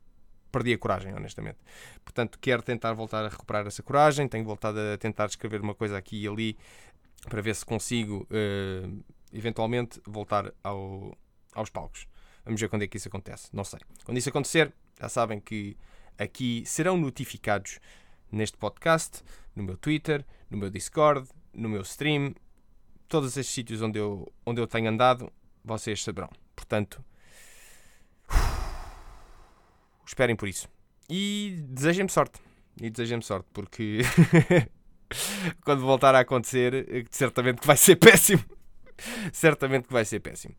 perdi 0.51 0.73
a 0.73 0.77
coragem, 0.77 1.13
honestamente. 1.13 1.57
Portanto, 2.03 2.37
quero 2.39 2.61
tentar 2.61 2.93
voltar 2.93 3.25
a 3.25 3.29
recuperar 3.29 3.65
essa 3.67 3.83
coragem, 3.83 4.27
tenho 4.27 4.45
voltado 4.45 4.79
a 4.79 4.97
tentar 4.97 5.25
escrever 5.27 5.61
uma 5.61 5.75
coisa 5.75 5.97
aqui 5.97 6.23
e 6.23 6.27
ali 6.27 6.57
para 7.27 7.41
ver 7.41 7.55
se 7.55 7.65
consigo 7.65 8.27
uh, 8.31 9.03
eventualmente 9.33 10.01
voltar 10.05 10.53
ao, 10.63 11.17
aos 11.53 11.69
palcos. 11.69 12.07
Vamos 12.45 12.59
ver 12.59 12.69
quando 12.69 12.83
é 12.83 12.87
que 12.87 12.97
isso 12.97 13.07
acontece. 13.07 13.49
Não 13.53 13.63
sei. 13.63 13.79
Quando 14.03 14.17
isso 14.17 14.29
acontecer, 14.29 14.73
já 14.99 15.09
sabem 15.09 15.39
que 15.39 15.77
aqui 16.19 16.63
serão 16.65 16.97
notificados 16.97 17.79
neste 18.31 18.57
podcast, 18.57 19.23
no 19.55 19.63
meu 19.63 19.77
Twitter, 19.77 20.25
no 20.49 20.57
meu 20.57 20.69
Discord, 20.69 21.27
no 21.53 21.69
meu 21.69 21.81
stream, 21.81 22.35
todos 23.07 23.35
esses 23.37 23.51
sítios 23.51 23.81
onde 23.81 23.97
eu, 23.97 24.31
onde 24.45 24.61
eu 24.61 24.67
tenho 24.67 24.89
andado, 24.89 25.31
vocês 25.63 26.03
saberão. 26.03 26.29
Portanto, 26.55 27.03
esperem 30.05 30.35
por 30.35 30.47
isso. 30.47 30.67
E 31.09 31.63
desejem-me 31.69 32.09
sorte. 32.09 32.39
E 32.79 32.89
desejem-me 32.89 33.23
sorte, 33.23 33.47
porque 33.51 34.01
quando 35.63 35.81
voltar 35.81 36.13
a 36.13 36.19
acontecer, 36.19 37.07
certamente 37.09 37.61
que 37.61 37.67
vai 37.67 37.77
ser 37.77 37.95
péssimo. 37.97 38.43
certamente 39.33 39.87
que 39.87 39.93
vai 39.93 40.05
ser 40.05 40.19
péssimo. 40.19 40.55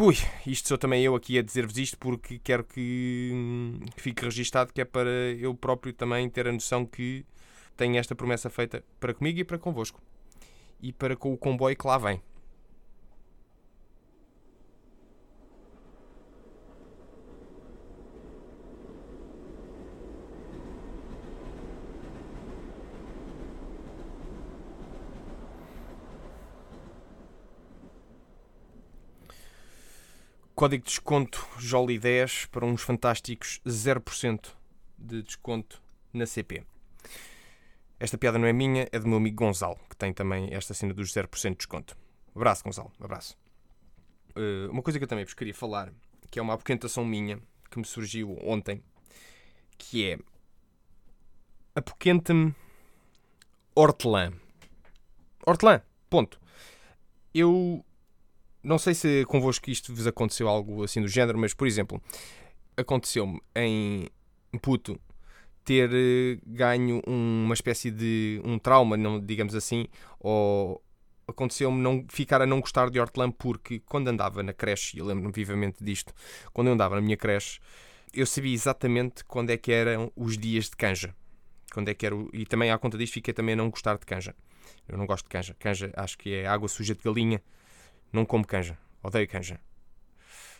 Ui, 0.00 0.14
isto 0.46 0.68
sou 0.68 0.78
também 0.78 1.02
eu 1.02 1.16
aqui 1.16 1.36
a 1.40 1.42
dizer-vos 1.42 1.76
isto 1.76 1.98
porque 1.98 2.38
quero 2.38 2.62
que, 2.62 3.32
hum, 3.34 3.80
fique 3.96 4.24
registado 4.24 4.72
que 4.72 4.80
é 4.80 4.84
para 4.84 5.10
eu 5.10 5.52
próprio 5.56 5.92
também 5.92 6.30
ter 6.30 6.46
a 6.46 6.52
noção 6.52 6.86
que 6.86 7.26
tenho 7.76 7.96
esta 7.96 8.14
promessa 8.14 8.48
feita 8.48 8.84
para 9.00 9.12
comigo 9.12 9.40
e 9.40 9.44
para 9.44 9.58
convosco. 9.58 10.00
E 10.80 10.92
para 10.92 11.16
com 11.16 11.32
o 11.32 11.36
comboio 11.36 11.76
que 11.76 11.84
lá 11.84 11.98
vem. 11.98 12.22
Código 30.58 30.82
de 30.82 30.90
desconto 30.90 31.46
Jolly10 31.60 32.48
para 32.48 32.66
uns 32.66 32.82
fantásticos 32.82 33.60
0% 33.64 34.56
de 34.98 35.22
desconto 35.22 35.80
na 36.12 36.26
CP. 36.26 36.64
Esta 38.00 38.18
piada 38.18 38.40
não 38.40 38.46
é 38.48 38.52
minha, 38.52 38.88
é 38.90 38.98
do 38.98 39.06
meu 39.06 39.18
amigo 39.18 39.36
Gonzalo, 39.36 39.78
que 39.88 39.94
tem 39.94 40.12
também 40.12 40.52
esta 40.52 40.74
cena 40.74 40.92
dos 40.92 41.12
0% 41.12 41.50
de 41.50 41.56
desconto. 41.58 41.96
Abraço, 42.34 42.64
Gonzalo. 42.64 42.90
Abraço. 43.00 43.38
uh, 44.34 44.68
uma 44.72 44.82
coisa 44.82 44.98
que 44.98 45.04
eu 45.04 45.08
também 45.08 45.24
vos 45.24 45.32
queria 45.32 45.54
falar, 45.54 45.92
que 46.28 46.40
é 46.40 46.42
uma 46.42 46.54
apoquentação 46.54 47.04
minha, 47.04 47.40
que 47.70 47.78
me 47.78 47.84
surgiu 47.84 48.36
ontem, 48.42 48.82
que 49.78 50.10
é 50.10 50.18
apoquenta-me 51.72 52.52
hortelã. 53.76 54.32
Hortelã, 55.46 55.82
ponto. 56.10 56.40
Eu 57.32 57.84
não 58.62 58.78
sei 58.78 58.94
se 58.94 59.24
convosco 59.26 59.70
isto 59.70 59.94
vos 59.94 60.06
aconteceu 60.06 60.48
algo 60.48 60.82
assim 60.84 61.00
do 61.00 61.08
género, 61.08 61.38
mas 61.38 61.54
por 61.54 61.66
exemplo, 61.66 62.00
aconteceu-me 62.76 63.40
em 63.54 64.08
puto 64.62 64.98
ter 65.64 65.90
eh, 65.92 66.38
ganho 66.46 67.02
uma 67.06 67.54
espécie 67.54 67.90
de 67.90 68.40
um 68.44 68.58
trauma, 68.58 68.96
não 68.96 69.20
digamos 69.20 69.54
assim, 69.54 69.86
ou 70.18 70.82
aconteceu-me 71.26 71.78
não 71.80 72.06
ficar 72.08 72.40
a 72.40 72.46
não 72.46 72.60
gostar 72.60 72.88
de 72.88 72.98
hortelã 72.98 73.30
porque 73.30 73.80
quando 73.80 74.08
andava 74.08 74.42
na 74.42 74.54
creche, 74.54 74.98
e 74.98 75.02
lembro-me 75.02 75.32
vivamente 75.32 75.84
disto, 75.84 76.14
quando 76.52 76.68
eu 76.68 76.72
andava 76.72 76.94
na 76.94 77.02
minha 77.02 77.16
creche, 77.16 77.60
eu 78.14 78.26
sabia 78.26 78.54
exatamente 78.54 79.22
quando 79.24 79.50
é 79.50 79.56
que 79.56 79.70
eram 79.70 80.10
os 80.16 80.38
dias 80.38 80.70
de 80.70 80.76
canja. 80.76 81.14
Quando 81.72 81.90
é 81.90 81.94
que 81.94 82.06
era, 82.06 82.16
e 82.32 82.46
também 82.46 82.70
à 82.70 82.78
conta 82.78 82.96
disto 82.96 83.12
fiquei 83.12 83.34
também 83.34 83.52
a 83.52 83.56
não 83.56 83.68
gostar 83.68 83.98
de 83.98 84.06
canja. 84.06 84.34
Eu 84.88 84.96
não 84.96 85.06
gosto 85.06 85.24
de 85.24 85.30
canja. 85.30 85.54
Canja 85.58 85.92
acho 85.94 86.16
que 86.16 86.32
é 86.32 86.46
água 86.46 86.66
suja 86.66 86.94
de 86.94 87.02
galinha. 87.02 87.42
Não 88.12 88.24
como 88.24 88.46
canja. 88.46 88.78
Odeio 89.02 89.28
canja. 89.28 89.60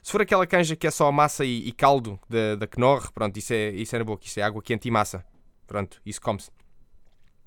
Se 0.02 0.12
for 0.12 0.22
aquela 0.22 0.46
canja 0.46 0.76
que 0.76 0.86
é 0.86 0.90
só 0.90 1.10
massa 1.10 1.44
e, 1.44 1.68
e 1.68 1.72
caldo 1.72 2.18
da, 2.28 2.56
da 2.56 2.66
Knorr, 2.66 3.12
pronto, 3.12 3.36
isso 3.36 3.52
é, 3.52 3.70
isso 3.70 3.94
é 3.94 3.98
na 3.98 4.04
boca. 4.04 4.24
Isso 4.24 4.40
é 4.40 4.42
água 4.42 4.62
quente 4.62 4.88
e 4.88 4.90
massa. 4.90 5.24
Pronto, 5.66 6.00
isso 6.06 6.20
come-se. 6.20 6.50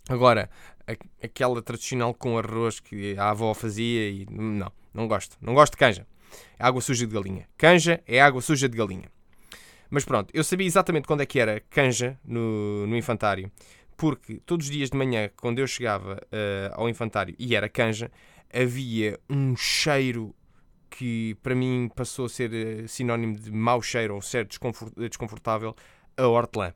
Agora, 0.10 0.50
a, 0.88 1.25
aquela 1.25 1.62
tradicional 1.62 2.13
com 2.13 2.38
arroz 2.38 2.79
que 2.79 3.17
a 3.17 3.29
avó 3.29 3.53
fazia 3.53 4.10
e 4.10 4.27
não, 4.29 4.72
não 4.93 5.08
gosto. 5.08 5.38
Não 5.41 5.53
gosto 5.53 5.74
de 5.74 5.77
canja. 5.77 6.05
É 6.60 6.65
água 6.65 6.81
suja 6.81 7.08
de 7.08 7.13
galinha. 7.13 7.48
Canja 7.58 8.01
é 8.05 8.22
água 8.22 8.41
suja 8.41 8.67
de 8.70 8.77
galinha. 8.77 9.10
Mas 9.89 10.05
pronto, 10.05 10.31
eu 10.34 10.43
sabia 10.43 10.65
exatamente 10.65 11.05
quando 11.05 11.22
é 11.22 11.25
que 11.25 11.39
era 11.39 11.60
canja 11.70 12.17
no, 12.24 12.88
no 12.88 12.96
infantário, 12.96 13.51
porque 13.98 14.39
todos 14.46 14.67
os 14.67 14.72
dias 14.72 14.89
de 14.89 14.98
manhã, 14.98 15.29
quando 15.36 15.60
eu 15.60 15.67
chegava 15.67 16.13
uh, 16.13 16.74
ao 16.74 16.88
infantário 16.88 17.36
e 17.38 17.55
era 17.55 17.67
canja, 17.67 18.10
havia 18.53 19.20
um 19.29 19.55
cheiro 19.55 20.34
que 20.89 21.36
para 21.41 21.55
mim 21.55 21.89
passou 21.96 22.25
a 22.25 22.29
ser 22.29 22.51
uh, 22.51 22.88
sinónimo 22.88 23.38
de 23.38 23.51
mau 23.51 23.81
cheiro 23.81 24.15
ou 24.15 24.22
ser 24.22 24.48
desconfortável, 24.98 25.75
a 26.17 26.27
hortelã. 26.27 26.74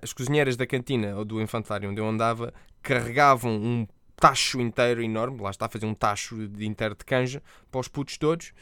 As 0.00 0.12
cozinheiras 0.12 0.56
da 0.56 0.66
cantina 0.66 1.16
ou 1.16 1.24
do 1.24 1.40
infantário 1.40 1.90
onde 1.90 2.00
eu 2.00 2.08
andava 2.08 2.54
carregavam 2.82 3.52
um 3.52 3.86
tacho 4.16 4.60
inteiro 4.60 5.02
enorme, 5.02 5.40
lá 5.40 5.50
está 5.50 5.66
a 5.66 5.68
fazer 5.68 5.86
um 5.86 5.94
tacho 5.94 6.48
de 6.48 6.66
inteiro 6.66 6.94
de 6.94 7.04
canja 7.04 7.42
para 7.70 7.80
os 7.80 7.88
putos 7.88 8.16
todos, 8.16 8.52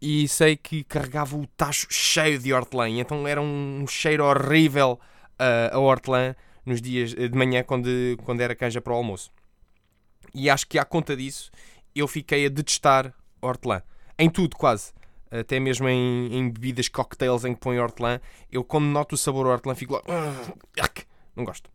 e 0.00 0.28
sei 0.28 0.56
que 0.56 0.84
carregava 0.84 1.36
o 1.36 1.46
tacho 1.46 1.86
cheio 1.90 2.38
de 2.38 2.52
hortelã, 2.52 2.88
então 2.88 3.26
era 3.26 3.40
um 3.40 3.84
cheiro 3.88 4.24
horrível 4.24 5.00
uh, 5.40 5.74
a 5.74 5.78
hortelã 5.78 6.34
nos 6.64 6.80
dias 6.80 7.14
de 7.14 7.36
manhã 7.36 7.62
quando, 7.62 7.88
quando 8.24 8.40
era 8.40 8.54
canja 8.54 8.80
para 8.80 8.92
o 8.92 8.96
almoço. 8.96 9.30
E 10.34 10.50
acho 10.50 10.66
que 10.66 10.78
à 10.78 10.84
conta 10.84 11.16
disso 11.16 11.50
eu 11.94 12.08
fiquei 12.08 12.46
a 12.46 12.48
detestar 12.48 13.14
hortelã. 13.40 13.82
Em 14.18 14.28
tudo, 14.28 14.56
quase. 14.56 14.92
Até 15.30 15.58
mesmo 15.58 15.88
em, 15.88 16.34
em 16.36 16.50
bebidas 16.50 16.88
cocktails 16.88 17.44
em 17.44 17.54
que 17.54 17.60
põe 17.60 17.78
hortelã, 17.78 18.20
eu 18.50 18.62
quando 18.62 18.84
noto 18.86 19.14
o 19.14 19.18
sabor 19.18 19.46
hortelã 19.46 19.74
fico 19.74 19.94
lá. 19.94 20.02
Não 21.34 21.44
gosto. 21.44 21.70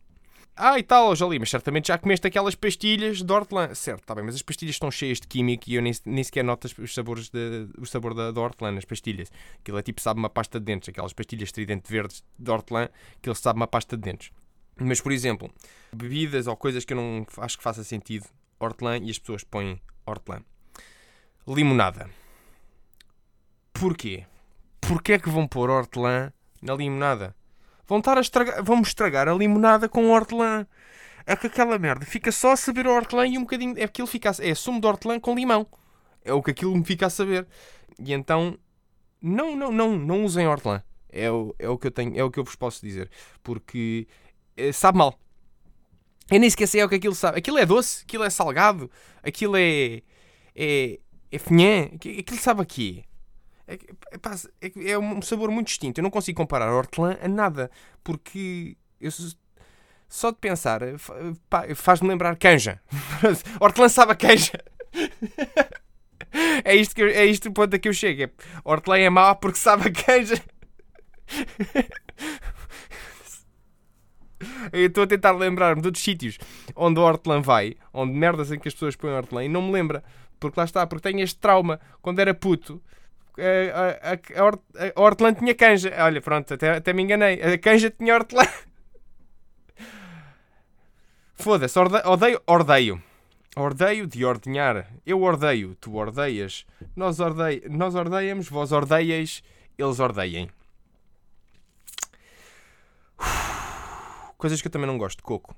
Ah, 0.56 0.78
e 0.78 0.82
tal, 0.82 1.16
Jolie, 1.16 1.38
mas 1.38 1.48
certamente 1.48 1.88
já 1.88 1.96
comeste 1.96 2.26
aquelas 2.26 2.54
pastilhas 2.54 3.22
de 3.22 3.32
hortelã. 3.32 3.74
Certo, 3.74 4.00
está 4.00 4.14
bem, 4.14 4.24
mas 4.24 4.34
as 4.34 4.42
pastilhas 4.42 4.74
estão 4.74 4.90
cheias 4.90 5.18
de 5.18 5.26
químico 5.26 5.64
e 5.68 5.74
eu 5.74 5.82
nem, 5.82 5.92
nem 6.04 6.22
sequer 6.22 6.44
noto 6.44 6.66
os 6.82 6.92
sabores 6.92 7.30
de, 7.30 7.66
o 7.78 7.86
sabor 7.86 8.12
da, 8.12 8.38
hortelã 8.38 8.70
nas 8.70 8.84
pastilhas. 8.84 9.32
Aquilo 9.58 9.78
é 9.78 9.82
tipo, 9.82 10.02
sabe, 10.02 10.18
uma 10.18 10.28
pasta 10.28 10.58
de 10.58 10.66
dentes. 10.66 10.88
Aquelas 10.90 11.14
pastilhas 11.14 11.50
tridente 11.50 11.90
verdes 11.90 12.22
de 12.38 12.50
hortelã, 12.50 12.90
aquilo 13.16 13.34
sabe 13.34 13.58
uma 13.58 13.66
pasta 13.66 13.96
de 13.96 14.02
dentes. 14.02 14.32
Mas, 14.76 15.00
por 15.00 15.12
exemplo, 15.12 15.50
bebidas 15.94 16.46
ou 16.46 16.56
coisas 16.56 16.84
que 16.84 16.92
eu 16.92 16.96
não 16.96 17.26
acho 17.38 17.56
que 17.56 17.62
faça 17.62 17.82
sentido, 17.84 18.26
hortelã 18.60 18.98
e 18.98 19.10
as 19.10 19.18
pessoas 19.18 19.42
põem 19.42 19.80
hortelã. 20.06 20.42
Limonada. 21.48 22.08
Porquê? 23.72 24.26
Porquê 24.80 25.14
é 25.14 25.18
que 25.18 25.30
vão 25.30 25.48
pôr 25.48 25.70
hortelã 25.70 26.32
na 26.60 26.74
limonada? 26.74 27.34
Vão 27.86 27.98
estar 27.98 28.18
a 28.18 28.20
estragar, 28.20 28.62
vão 28.62 28.80
estragar 28.82 29.28
a 29.28 29.34
limonada 29.34 29.88
com 29.88 30.10
hortelã. 30.10 30.66
É 31.26 31.34
que 31.34 31.46
aquela 31.46 31.78
merda 31.78 32.04
fica 32.04 32.30
só 32.30 32.52
a 32.52 32.56
saber 32.56 32.86
hortelã 32.86 33.26
e 33.26 33.38
um 33.38 33.42
bocadinho. 33.42 33.78
É 33.78 33.84
aquilo 33.84 34.06
fica 34.06 34.30
a, 34.30 34.34
é 34.40 34.54
sumo 34.54 34.80
de 34.80 34.86
hortelã 34.86 35.18
com 35.18 35.34
limão. 35.34 35.66
É 36.24 36.32
o 36.32 36.42
que 36.42 36.50
aquilo 36.50 36.76
me 36.76 36.84
fica 36.84 37.06
a 37.06 37.10
saber. 37.10 37.46
E 37.98 38.12
então, 38.12 38.58
não, 39.20 39.56
não, 39.56 39.72
não, 39.72 39.98
não 39.98 40.24
usem 40.24 40.46
hortelã. 40.46 40.82
É 41.08 41.30
o, 41.30 41.54
é 41.58 41.68
o 41.68 41.76
que 41.76 41.88
eu 41.88 41.90
tenho, 41.90 42.18
é 42.18 42.22
o 42.22 42.30
que 42.30 42.38
eu 42.38 42.44
vos 42.44 42.54
posso 42.54 42.84
dizer. 42.84 43.10
Porque 43.42 44.06
é, 44.56 44.72
sabe 44.72 44.98
mal. 44.98 45.18
Eu 46.30 46.38
nem 46.38 46.48
sequer 46.48 46.66
sei 46.66 46.84
o 46.84 46.88
que 46.88 46.94
aquilo 46.94 47.14
sabe. 47.14 47.38
Aquilo 47.38 47.58
é 47.58 47.66
doce, 47.66 48.04
aquilo 48.04 48.24
é 48.24 48.30
salgado, 48.30 48.90
aquilo 49.22 49.56
é. 49.56 50.02
é. 50.54 50.98
é 51.30 51.38
finhã, 51.38 51.86
aquilo 51.94 52.38
sabe 52.38 52.62
a 52.62 52.64
quê? 52.64 53.04
É, 53.66 53.74
é, 54.60 54.90
é, 54.92 54.98
um 54.98 55.22
sabor 55.22 55.50
muito 55.50 55.68
distinto. 55.68 56.00
Eu 56.00 56.02
não 56.02 56.10
consigo 56.10 56.36
comparar 56.36 56.72
hortelã 56.72 57.16
a 57.22 57.28
nada, 57.28 57.70
porque 58.02 58.76
eu, 59.00 59.10
só 60.08 60.32
de 60.32 60.38
pensar 60.38 60.80
faz-me 61.76 62.08
lembrar 62.08 62.36
canja. 62.36 62.80
hortelã 63.60 63.88
sabe 63.88 64.12
a 64.12 64.16
canja. 64.16 64.60
é 66.64 66.74
isto, 66.74 66.96
que 66.96 67.02
eu, 67.02 67.08
é 67.08 67.24
isto 67.24 67.48
o 67.48 67.52
ponto 67.52 67.74
a 67.74 67.78
que 67.78 67.88
eu 67.88 67.92
chego. 67.92 68.24
É, 68.24 68.30
hortelã 68.64 68.98
é 68.98 69.08
mau 69.08 69.36
porque 69.36 69.58
sabe 69.58 69.88
a 69.88 69.92
canja. 69.92 70.42
Estou 74.72 75.04
a 75.04 75.06
tentar 75.06 75.32
lembrar-me 75.32 75.82
de 75.82 75.88
outros 75.88 76.02
sítios 76.02 76.38
onde 76.74 76.98
o 76.98 77.02
hortelã 77.02 77.40
vai, 77.40 77.76
onde 77.92 78.12
merdas 78.12 78.50
em 78.50 78.58
que 78.58 78.68
as 78.68 78.74
pessoas 78.74 78.96
põem 78.96 79.12
hortelã 79.12 79.44
e 79.44 79.48
não 79.48 79.62
me 79.62 79.72
lembra. 79.72 80.02
Porque 80.38 80.58
lá 80.58 80.64
está, 80.64 80.86
porque 80.86 81.10
tenho 81.10 81.22
este 81.22 81.38
trauma. 81.38 81.78
Quando 82.00 82.18
era 82.18 82.32
puto, 82.32 82.80
a, 83.38 84.10
a, 84.10 84.14
a, 84.14 84.92
a 84.96 85.00
hortelã 85.00 85.34
tinha 85.34 85.54
canja. 85.54 85.92
Olha, 85.98 86.20
pronto, 86.20 86.54
até, 86.54 86.76
até 86.76 86.92
me 86.92 87.02
enganei. 87.02 87.40
A 87.42 87.58
canja 87.58 87.90
tinha 87.90 88.14
hortelã. 88.14 88.46
Foda-se, 91.36 91.78
odeio, 91.78 92.40
ordeio. 92.46 93.02
Ordeio 93.56 94.06
de 94.06 94.24
ordenhar. 94.24 94.86
Eu 95.04 95.22
ordeio, 95.22 95.74
tu 95.80 95.96
ordeias. 95.96 96.64
Nós, 96.94 97.18
ordei, 97.20 97.62
nós 97.68 97.94
ordeiamos, 97.94 98.48
vós 98.48 98.72
ordeias, 98.72 99.42
eles 99.76 99.98
ordeiem. 99.98 100.48
Coisas 104.40 104.62
que 104.62 104.68
eu 104.68 104.72
também 104.72 104.86
não 104.86 104.96
gosto. 104.96 105.22
Coco. 105.22 105.54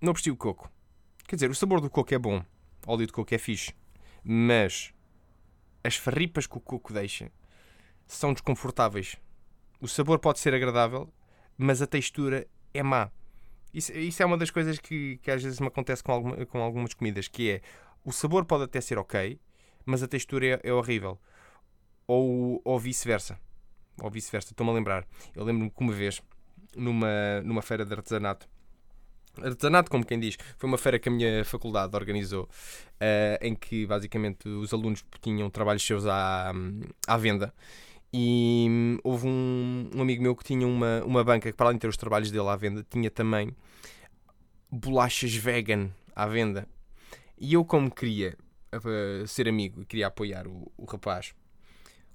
Não 0.00 0.12
aprecio 0.12 0.36
coco. 0.36 0.70
Quer 1.26 1.34
dizer, 1.34 1.50
o 1.50 1.54
sabor 1.56 1.80
do 1.80 1.90
coco 1.90 2.14
é 2.14 2.18
bom. 2.18 2.40
O 2.86 2.92
óleo 2.92 3.04
de 3.04 3.12
coco 3.12 3.34
é 3.34 3.36
fixe. 3.36 3.74
Mas 4.22 4.94
as 5.82 5.96
farripas 5.96 6.46
que 6.46 6.56
o 6.56 6.60
coco 6.60 6.92
deixa 6.92 7.32
são 8.06 8.32
desconfortáveis. 8.32 9.16
O 9.80 9.88
sabor 9.88 10.20
pode 10.20 10.38
ser 10.38 10.54
agradável, 10.54 11.12
mas 11.58 11.82
a 11.82 11.86
textura 11.88 12.46
é 12.72 12.80
má. 12.80 13.10
Isso, 13.74 13.92
isso 13.92 14.22
é 14.22 14.24
uma 14.24 14.38
das 14.38 14.52
coisas 14.52 14.78
que, 14.78 15.16
que 15.16 15.28
às 15.28 15.42
vezes 15.42 15.58
me 15.58 15.66
acontece 15.66 16.04
com, 16.04 16.12
alguma, 16.12 16.46
com 16.46 16.62
algumas 16.62 16.94
comidas, 16.94 17.26
que 17.26 17.50
é 17.50 17.60
o 18.04 18.12
sabor 18.12 18.44
pode 18.44 18.62
até 18.62 18.80
ser 18.80 18.98
ok, 18.98 19.40
mas 19.84 20.00
a 20.00 20.06
textura 20.06 20.46
é, 20.46 20.60
é 20.62 20.72
horrível. 20.72 21.18
Ou, 22.06 22.62
ou 22.64 22.78
vice-versa. 22.78 23.36
Ou 24.00 24.08
vice-versa. 24.08 24.52
Estou-me 24.52 24.70
a 24.70 24.74
lembrar. 24.76 25.04
Eu 25.34 25.42
lembro-me 25.42 25.70
que 25.72 25.80
uma 25.80 25.92
vez, 25.92 26.22
numa, 26.76 27.40
numa 27.44 27.62
feira 27.62 27.84
de 27.84 27.92
artesanato, 27.92 28.48
Artesanato, 29.40 29.90
como 29.90 30.04
quem 30.04 30.20
diz, 30.20 30.36
foi 30.58 30.68
uma 30.68 30.76
feira 30.76 30.98
que 30.98 31.08
a 31.08 31.12
minha 31.12 31.44
faculdade 31.44 31.96
organizou, 31.96 32.44
uh, 32.44 33.38
em 33.40 33.54
que 33.54 33.86
basicamente 33.86 34.46
os 34.46 34.74
alunos 34.74 35.02
tinham 35.22 35.48
trabalhos 35.48 35.82
seus 35.82 36.06
à, 36.06 36.52
à 37.06 37.16
venda. 37.16 37.54
E 38.12 38.66
um, 38.68 38.98
houve 39.02 39.26
um, 39.26 39.90
um, 39.94 40.02
amigo 40.02 40.22
meu 40.22 40.36
que 40.36 40.44
tinha 40.44 40.66
uma, 40.66 41.02
uma 41.02 41.24
banca 41.24 41.50
que, 41.50 41.56
para 41.56 41.66
além 41.66 41.78
de 41.78 41.80
ter 41.80 41.88
os 41.88 41.96
trabalhos 41.96 42.30
dele 42.30 42.48
à 42.48 42.56
venda, 42.56 42.86
tinha 42.90 43.10
também 43.10 43.56
bolachas 44.70 45.34
vegan 45.34 45.90
à 46.14 46.26
venda. 46.26 46.68
E 47.38 47.54
eu, 47.54 47.64
como 47.64 47.90
queria 47.90 48.36
uh, 48.74 49.26
ser 49.26 49.48
amigo 49.48 49.80
e 49.80 49.86
queria 49.86 50.08
apoiar 50.08 50.46
o, 50.46 50.70
o 50.76 50.84
rapaz, 50.84 51.34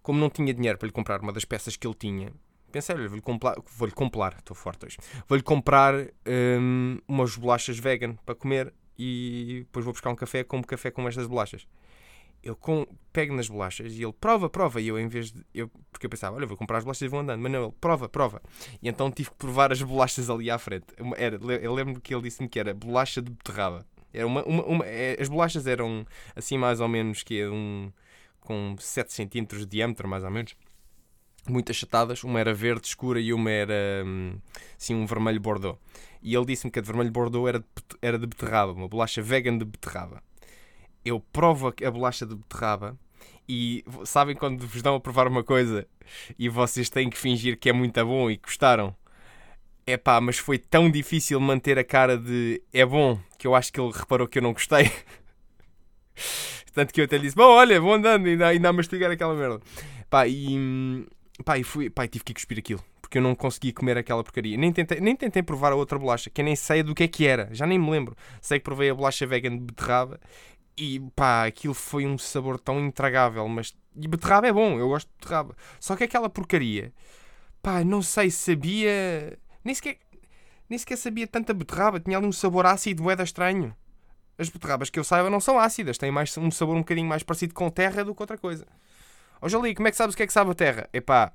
como 0.03 0.19
não 0.19 0.29
tinha 0.29 0.53
dinheiro 0.53 0.77
para 0.77 0.85
lhe 0.85 0.93
comprar 0.93 1.19
uma 1.19 1.33
das 1.33 1.45
peças 1.45 1.75
que 1.75 1.87
ele 1.87 1.95
tinha, 1.95 2.31
Pensei, 2.71 2.95
vou-lhe 2.95 3.21
comprar, 3.21 3.55
vou 3.77 3.91
comprar, 3.91 4.35
estou 4.37 4.55
forte 4.55 4.85
hoje, 4.85 4.97
vou-lhe 5.27 5.43
comprar 5.43 5.93
um, 5.95 6.99
umas 7.07 7.35
bolachas 7.35 7.79
vegan 7.79 8.15
para 8.25 8.35
comer 8.35 8.73
e 8.97 9.59
depois 9.65 9.85
vou 9.85 9.93
buscar 9.93 10.09
um 10.09 10.15
café, 10.15 10.43
como 10.43 10.65
café 10.65 10.91
com 10.91 11.07
estas 11.07 11.27
bolachas. 11.27 11.67
Eu 12.43 12.55
com, 12.55 12.85
pego 13.11 13.33
nas 13.35 13.49
bolachas 13.49 13.93
e 13.93 14.03
ele 14.03 14.13
prova, 14.13 14.49
prova. 14.49 14.79
E 14.79 14.87
eu, 14.87 14.99
em 14.99 15.07
vez 15.07 15.31
de. 15.31 15.43
Eu, 15.53 15.69
porque 15.91 16.05
eu 16.05 16.09
pensava, 16.09 16.35
olha, 16.35 16.45
vou 16.45 16.55
comprar 16.55 16.77
as 16.77 16.83
bolachas 16.83 17.01
e 17.01 17.07
vou 17.07 17.19
andando. 17.19 17.41
Mas 17.41 17.51
não, 17.51 17.63
ele 17.63 17.73
prova, 17.81 18.07
prova. 18.07 18.41
E 18.81 18.87
então 18.87 19.11
tive 19.11 19.31
que 19.31 19.35
provar 19.35 19.71
as 19.71 19.81
bolachas 19.81 20.29
ali 20.29 20.49
à 20.49 20.57
frente. 20.57 20.85
Era, 21.17 21.35
eu 21.35 21.73
lembro 21.73 21.99
que 21.99 22.13
ele 22.13 22.23
disse-me 22.23 22.47
que 22.47 22.59
era 22.59 22.73
bolacha 22.73 23.21
de 23.21 23.31
beterraba. 23.31 23.85
Era 24.13 24.25
uma, 24.25 24.43
uma, 24.45 24.63
uma, 24.63 24.85
é, 24.85 25.17
as 25.19 25.27
bolachas 25.27 25.67
eram 25.67 26.05
assim, 26.35 26.57
mais 26.57 26.79
ou 26.79 26.87
menos, 26.87 27.23
que 27.23 27.45
um 27.47 27.91
com 28.39 28.75
7 28.79 29.11
cm 29.11 29.57
de 29.57 29.65
diâmetro, 29.65 30.07
mais 30.07 30.23
ou 30.23 30.31
menos. 30.31 30.55
Muito 31.47 31.71
achatadas, 31.71 32.23
uma 32.23 32.39
era 32.39 32.53
verde 32.53 32.87
escura 32.87 33.19
e 33.19 33.33
uma 33.33 33.49
era 33.49 34.03
hum, 34.05 34.37
assim, 34.77 34.93
um 34.93 35.05
vermelho 35.05 35.39
bordeaux. 35.39 35.77
E 36.21 36.35
ele 36.35 36.45
disse-me 36.45 36.71
que 36.71 36.79
a 36.79 36.81
de 36.81 36.87
vermelho 36.87 37.11
bordeaux 37.11 37.47
era 37.47 37.59
de, 37.59 37.65
era 38.01 38.19
de 38.19 38.27
beterraba, 38.27 38.73
uma 38.73 38.87
bolacha 38.87 39.21
vegan 39.21 39.57
de 39.57 39.65
beterraba. 39.65 40.21
Eu 41.05 41.19
provo 41.31 41.73
a 41.85 41.91
bolacha 41.91 42.25
de 42.25 42.35
beterraba 42.35 42.97
e 43.47 43.85
sabem 44.03 44.35
quando 44.35 44.67
vos 44.67 44.81
dão 44.81 44.95
a 44.95 44.99
provar 44.99 45.27
uma 45.27 45.43
coisa 45.43 45.87
e 46.37 46.49
vocês 46.49 46.89
têm 46.89 47.09
que 47.09 47.17
fingir 47.17 47.57
que 47.57 47.69
é 47.69 47.73
muito 47.73 48.03
bom 48.05 48.29
e 48.29 48.37
gostaram? 48.37 48.95
É 49.85 49.95
pá, 49.95 50.19
mas 50.19 50.37
foi 50.37 50.57
tão 50.57 50.91
difícil 50.91 51.39
manter 51.39 51.79
a 51.79 51.83
cara 51.83 52.17
de 52.17 52.61
é 52.73 52.85
bom 52.85 53.17
que 53.37 53.47
eu 53.47 53.55
acho 53.55 53.71
que 53.71 53.79
ele 53.79 53.91
reparou 53.93 54.27
que 54.27 54.39
eu 54.39 54.43
não 54.43 54.51
gostei. 54.51 54.91
Tanto 56.73 56.93
que 56.93 56.99
eu 56.99 57.05
até 57.05 57.17
lhe 57.17 57.23
disse: 57.23 57.35
Bom, 57.35 57.43
olha, 57.43 57.79
vou 57.79 57.93
andando 57.93 58.27
e 58.27 58.31
ainda, 58.31 58.47
ainda 58.47 58.69
a 58.69 58.73
mastigar 58.73 59.09
aquela 59.09 59.33
merda. 59.33 59.61
Pá, 60.09 60.27
e, 60.27 61.07
pá, 61.43 61.57
e 61.57 61.63
fui, 61.63 61.89
pá, 61.89 62.07
tive 62.07 62.23
que 62.23 62.33
cuspir 62.33 62.59
aquilo 62.59 62.83
porque 63.07 63.19
eu 63.19 63.21
não 63.21 63.33
conseguia 63.33 63.71
comer 63.71 63.97
aquela 63.97 64.21
porcaria. 64.21 64.57
Nem 64.57 64.71
tentei, 64.73 64.99
nem 64.99 65.15
tentei 65.15 65.41
provar 65.41 65.71
a 65.71 65.75
outra 65.75 65.97
bolacha, 65.97 66.29
que 66.29 66.41
eu 66.41 66.45
nem 66.45 66.57
sei 66.57 66.83
do 66.83 66.93
que 66.93 67.03
é 67.03 67.07
que 67.07 67.25
era, 67.25 67.47
já 67.53 67.65
nem 67.65 67.79
me 67.79 67.89
lembro. 67.89 68.17
Sei 68.41 68.59
que 68.59 68.65
provei 68.65 68.89
a 68.89 68.93
bolacha 68.93 69.25
vegan 69.25 69.57
de 69.57 69.63
beterraba 69.63 70.19
e 70.77 70.99
pá, 71.15 71.45
aquilo 71.47 71.73
foi 71.73 72.05
um 72.05 72.17
sabor 72.17 72.59
tão 72.59 72.79
intragável, 72.79 73.47
mas. 73.47 73.73
E 73.95 74.07
beterraba 74.07 74.47
é 74.47 74.53
bom, 74.53 74.77
eu 74.77 74.89
gosto 74.89 75.07
de 75.07 75.13
beterraba. 75.19 75.55
Só 75.79 75.95
que 75.95 76.03
aquela 76.03 76.29
porcaria, 76.29 76.93
pá, 77.63 77.83
não 77.83 78.01
sei, 78.01 78.29
sabia. 78.29 79.39
Nem 79.63 79.73
sequer, 79.73 79.97
nem 80.69 80.77
sequer 80.77 80.97
sabia 80.97 81.27
tanta 81.27 81.53
beterraba, 81.53 81.99
tinha 81.99 82.17
ali 82.17 82.27
um 82.27 82.31
sabor 82.31 82.65
ácido, 82.65 83.09
é 83.09 83.23
estranho. 83.23 83.75
As 84.37 84.49
beterrabas 84.49 84.89
que 84.89 84.99
eu 84.99 85.03
saiba 85.03 85.29
não 85.29 85.39
são 85.39 85.57
ácidas, 85.57 85.97
têm 85.97 86.11
mais, 86.11 86.37
um 86.37 86.51
sabor 86.51 86.75
um 86.75 86.79
bocadinho 86.79 87.07
mais 87.07 87.23
parecido 87.23 87.53
com 87.53 87.69
terra 87.69 88.03
do 88.03 88.13
que 88.13 88.21
outra 88.21 88.37
coisa. 88.37 88.67
Ó 89.41 89.47
ali, 89.59 89.75
como 89.75 89.87
é 89.87 89.91
que 89.91 89.97
sabes 89.97 90.13
o 90.13 90.17
que 90.17 90.23
é 90.23 90.27
que 90.27 90.33
sabe 90.33 90.51
a 90.51 90.55
terra? 90.55 90.89
Epá, 90.93 91.33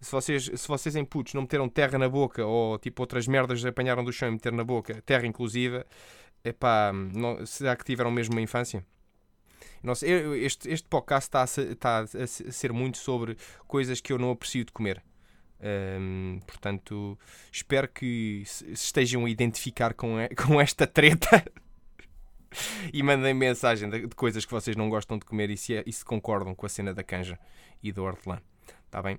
se 0.00 0.10
vocês, 0.10 0.50
se 0.54 0.68
vocês 0.68 0.96
em 0.96 1.04
putos 1.04 1.34
não 1.34 1.42
meteram 1.42 1.68
terra 1.68 1.98
na 1.98 2.08
boca 2.08 2.44
ou 2.44 2.78
tipo 2.78 3.02
outras 3.02 3.26
merdas 3.26 3.64
apanharam 3.64 4.04
do 4.04 4.12
chão 4.12 4.28
e 4.28 4.32
meter 4.32 4.52
na 4.52 4.64
boca, 4.64 5.00
terra 5.02 5.26
inclusiva, 5.26 5.86
epá, 6.44 6.92
não, 6.92 7.44
será 7.46 7.76
que 7.76 7.84
tiveram 7.84 8.10
mesmo 8.10 8.34
uma 8.34 8.40
infância? 8.40 8.84
Nossa, 9.82 10.06
este, 10.06 10.70
este 10.70 10.88
podcast 10.88 11.28
está 11.28 11.42
a, 11.42 11.44
está 11.44 11.98
a 12.00 12.26
ser 12.26 12.72
muito 12.72 12.98
sobre 12.98 13.36
coisas 13.66 14.00
que 14.00 14.12
eu 14.12 14.18
não 14.18 14.30
aprecio 14.30 14.64
de 14.64 14.72
comer. 14.72 15.02
Um, 15.60 16.40
portanto, 16.46 17.16
espero 17.52 17.88
que 17.88 18.42
se 18.44 18.72
estejam 18.72 19.24
a 19.24 19.30
identificar 19.30 19.94
com, 19.94 20.16
com 20.46 20.60
esta 20.60 20.86
treta 20.86 21.44
e 22.92 23.02
mandem 23.02 23.34
mensagem 23.34 23.88
de, 23.88 24.06
de, 24.06 24.14
coisas 24.14 24.44
que 24.44 24.50
vocês 24.50 24.76
não 24.76 24.88
gostam 24.88 25.18
de 25.18 25.24
comer 25.24 25.50
e 25.50 25.56
se, 25.56 25.76
é, 25.76 25.84
e 25.86 25.92
se 25.92 26.04
concordam 26.04 26.54
com 26.54 26.66
a 26.66 26.68
cena 26.68 26.94
da 26.94 27.02
canja 27.02 27.38
e 27.82 27.92
do 27.92 28.04
hortelã. 28.04 28.40
Está 28.86 29.02
bem? 29.02 29.18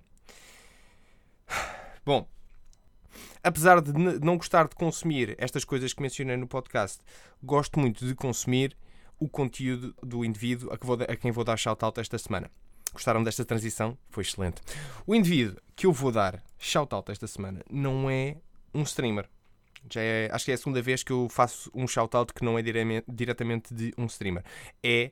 Bom, 2.06 2.28
apesar 3.44 3.82
de 3.82 3.94
não 3.94 4.38
gostar 4.38 4.68
de 4.68 4.76
consumir 4.76 5.36
estas 5.38 5.64
coisas 5.64 5.94
que 5.94 6.02
mencionei 6.02 6.38
no 6.38 6.48
podcast, 6.48 7.00
gosto 7.42 7.80
muito 7.80 8.06
de 8.06 8.16
consumir 8.16 8.76
o 9.20 9.30
conteúdo 9.30 9.96
do 10.02 10.26
indivíduo 10.26 10.72
a, 10.74 10.78
que 10.78 10.86
vou, 10.86 10.98
a 11.02 11.16
quem 11.16 11.32
vou 11.32 11.44
dar 11.44 11.58
shout-out 11.58 12.00
esta 12.00 12.18
semana. 12.18 12.50
Gostaram 12.92 13.24
desta 13.24 13.44
transição? 13.44 13.98
Foi 14.10 14.22
excelente. 14.22 14.62
O 15.06 15.16
indivíduo 15.16 15.58
que 15.76 15.86
eu 15.86 15.92
vou 15.92 16.12
dar 16.12 16.44
shout-out 16.60 17.12
esta 17.12 17.26
semana 17.26 17.64
não 17.70 18.10
é 18.10 18.38
um 18.74 18.84
streamer. 18.84 19.28
Já 19.90 20.02
é, 20.02 20.30
acho 20.32 20.46
que 20.46 20.52
é 20.52 20.54
a 20.54 20.58
segunda 20.58 20.82
vez 20.82 21.04
que 21.04 21.12
eu 21.12 21.28
faço 21.30 21.72
um 21.74 21.88
shout-out 21.88 22.34
que 22.34 22.44
não 22.44 22.58
é 22.58 22.62
diretamente 23.08 23.74
de 23.74 23.94
um 23.98 24.06
streamer. 24.06 24.44
É 24.82 25.12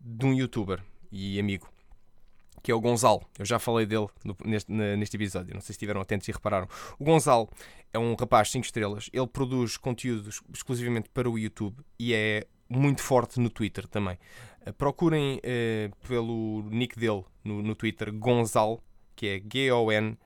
de 0.00 0.26
um 0.26 0.34
youtuber 0.34 0.82
e 1.10 1.38
amigo 1.38 1.68
que 2.64 2.72
é 2.72 2.74
o 2.74 2.80
Gonzalo. 2.80 3.22
Eu 3.38 3.44
já 3.44 3.58
falei 3.58 3.84
dele 3.84 4.06
no, 4.24 4.34
neste, 4.42 4.72
neste 4.72 5.16
episódio, 5.18 5.52
não 5.52 5.60
sei 5.60 5.66
se 5.66 5.72
estiveram 5.72 6.00
atentos 6.00 6.26
e 6.26 6.32
repararam. 6.32 6.66
O 6.98 7.04
Gonzalo 7.04 7.50
é 7.92 7.98
um 7.98 8.14
rapaz 8.14 8.50
5 8.50 8.64
estrelas, 8.64 9.10
ele 9.12 9.26
produz 9.26 9.76
conteúdos 9.76 10.40
exclusivamente 10.52 11.10
para 11.10 11.28
o 11.28 11.38
YouTube 11.38 11.76
e 11.98 12.14
é 12.14 12.46
muito 12.66 13.02
forte 13.02 13.38
no 13.38 13.50
Twitter 13.50 13.86
também. 13.86 14.18
Uh, 14.66 14.72
procurem 14.72 15.36
uh, 15.36 15.94
pelo 16.08 16.62
nick 16.70 16.98
dele 16.98 17.22
no, 17.44 17.62
no 17.62 17.74
Twitter, 17.74 18.10
Gonzalo, 18.10 18.82
que 19.14 19.26
é 19.26 19.42
G-O-N-Z-A-A-L. 19.52 20.20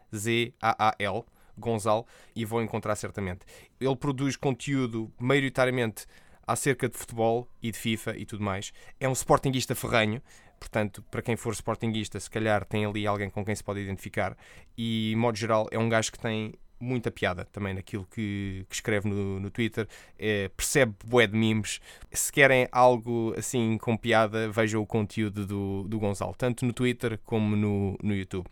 Gonzalo, 1.59 2.07
e 2.35 2.45
vão 2.45 2.63
encontrar 2.63 2.97
certamente. 2.97 3.41
Ele 3.81 3.97
produz 3.97 4.37
conteúdo 4.37 5.13
maioritariamente 5.19 6.07
acerca 6.47 6.89
de 6.89 6.97
futebol 6.97 7.49
e 7.63 7.71
de 7.71 7.79
FIFA 7.79 8.17
e 8.17 8.25
tudo 8.25 8.43
mais. 8.43 8.73
É 8.99 9.09
um 9.09 9.13
sportinguista 9.13 9.75
ferranho, 9.75 10.23
Portanto, 10.59 11.03
para 11.11 11.23
quem 11.23 11.37
for 11.37 11.53
sportinguista, 11.53 12.19
se 12.19 12.29
calhar 12.29 12.65
tem 12.65 12.85
ali 12.85 13.07
alguém 13.07 13.31
com 13.31 13.45
quem 13.45 13.55
se 13.55 13.63
pode 13.63 13.81
identificar. 13.81 14.37
E, 14.77 15.11
de 15.11 15.17
modo 15.17 15.37
geral, 15.37 15.69
é 15.71 15.79
um 15.79 15.89
gajo 15.89 16.11
que 16.11 16.19
tem 16.19 16.53
muita 16.81 17.11
piada 17.11 17.45
também 17.47 17.75
naquilo 17.75 18.07
que, 18.07 18.65
que 18.69 18.75
escreve 18.75 19.09
no, 19.09 19.41
no 19.41 19.51
Twitter. 19.51 19.87
É, 20.19 20.49
percebe 20.49 20.95
bué 21.05 21.27
de 21.27 21.37
memes. 21.37 21.81
Se 22.13 22.33
querem 22.33 22.69
algo 22.73 23.35
assim 23.37 23.79
com 23.79 23.97
piada, 23.97 24.49
vejam 24.51 24.83
o 24.83 24.87
conteúdo 24.87 25.47
do, 25.47 25.85
do 25.85 25.99
Gonzalo, 25.99 26.35
tanto 26.37 26.65
no 26.65 26.73
Twitter 26.73 27.19
como 27.25 27.57
no, 27.57 27.97
no 28.03 28.15
YouTube. 28.15 28.47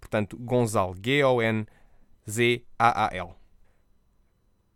Portanto, 0.00 0.36
Gonzalo, 0.38 0.94
G-O-N-Z-A-A-L. 2.28 3.34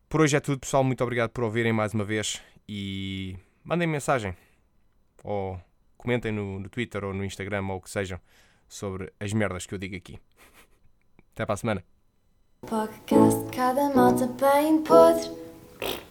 Por 0.09 0.23
hoje 0.23 0.37
é 0.37 0.41
tudo, 0.41 0.59
pessoal. 0.59 0.83
Muito 0.83 1.03
obrigado 1.03 1.31
por 1.31 1.45
ouvirem 1.45 1.73
mais 1.73 1.93
uma 1.93 2.05
vez 2.05 2.41
e 2.69 3.37
mandem 3.63 3.87
mensagem. 3.87 4.35
Ou 5.23 5.61
comentem 5.97 6.33
no, 6.33 6.59
no 6.59 6.69
Twitter 6.69 7.05
ou 7.05 7.13
no 7.13 7.25
Instagram 7.25 7.65
ou 7.69 7.77
o 7.77 7.81
que 7.81 7.91
sejam 7.91 8.19
sobre 8.69 9.13
as 9.21 9.33
merdas 9.33 9.67
que 9.67 9.75
eu 9.75 9.79
digo 9.79 9.95
aqui. 9.95 10.19
Até 11.35 11.45
para 11.45 11.55
a 11.55 11.57
semana. 11.59 11.85
Podcast 12.63 13.51
cada 13.55 13.91
bem 14.41 14.83
podre 14.83 15.31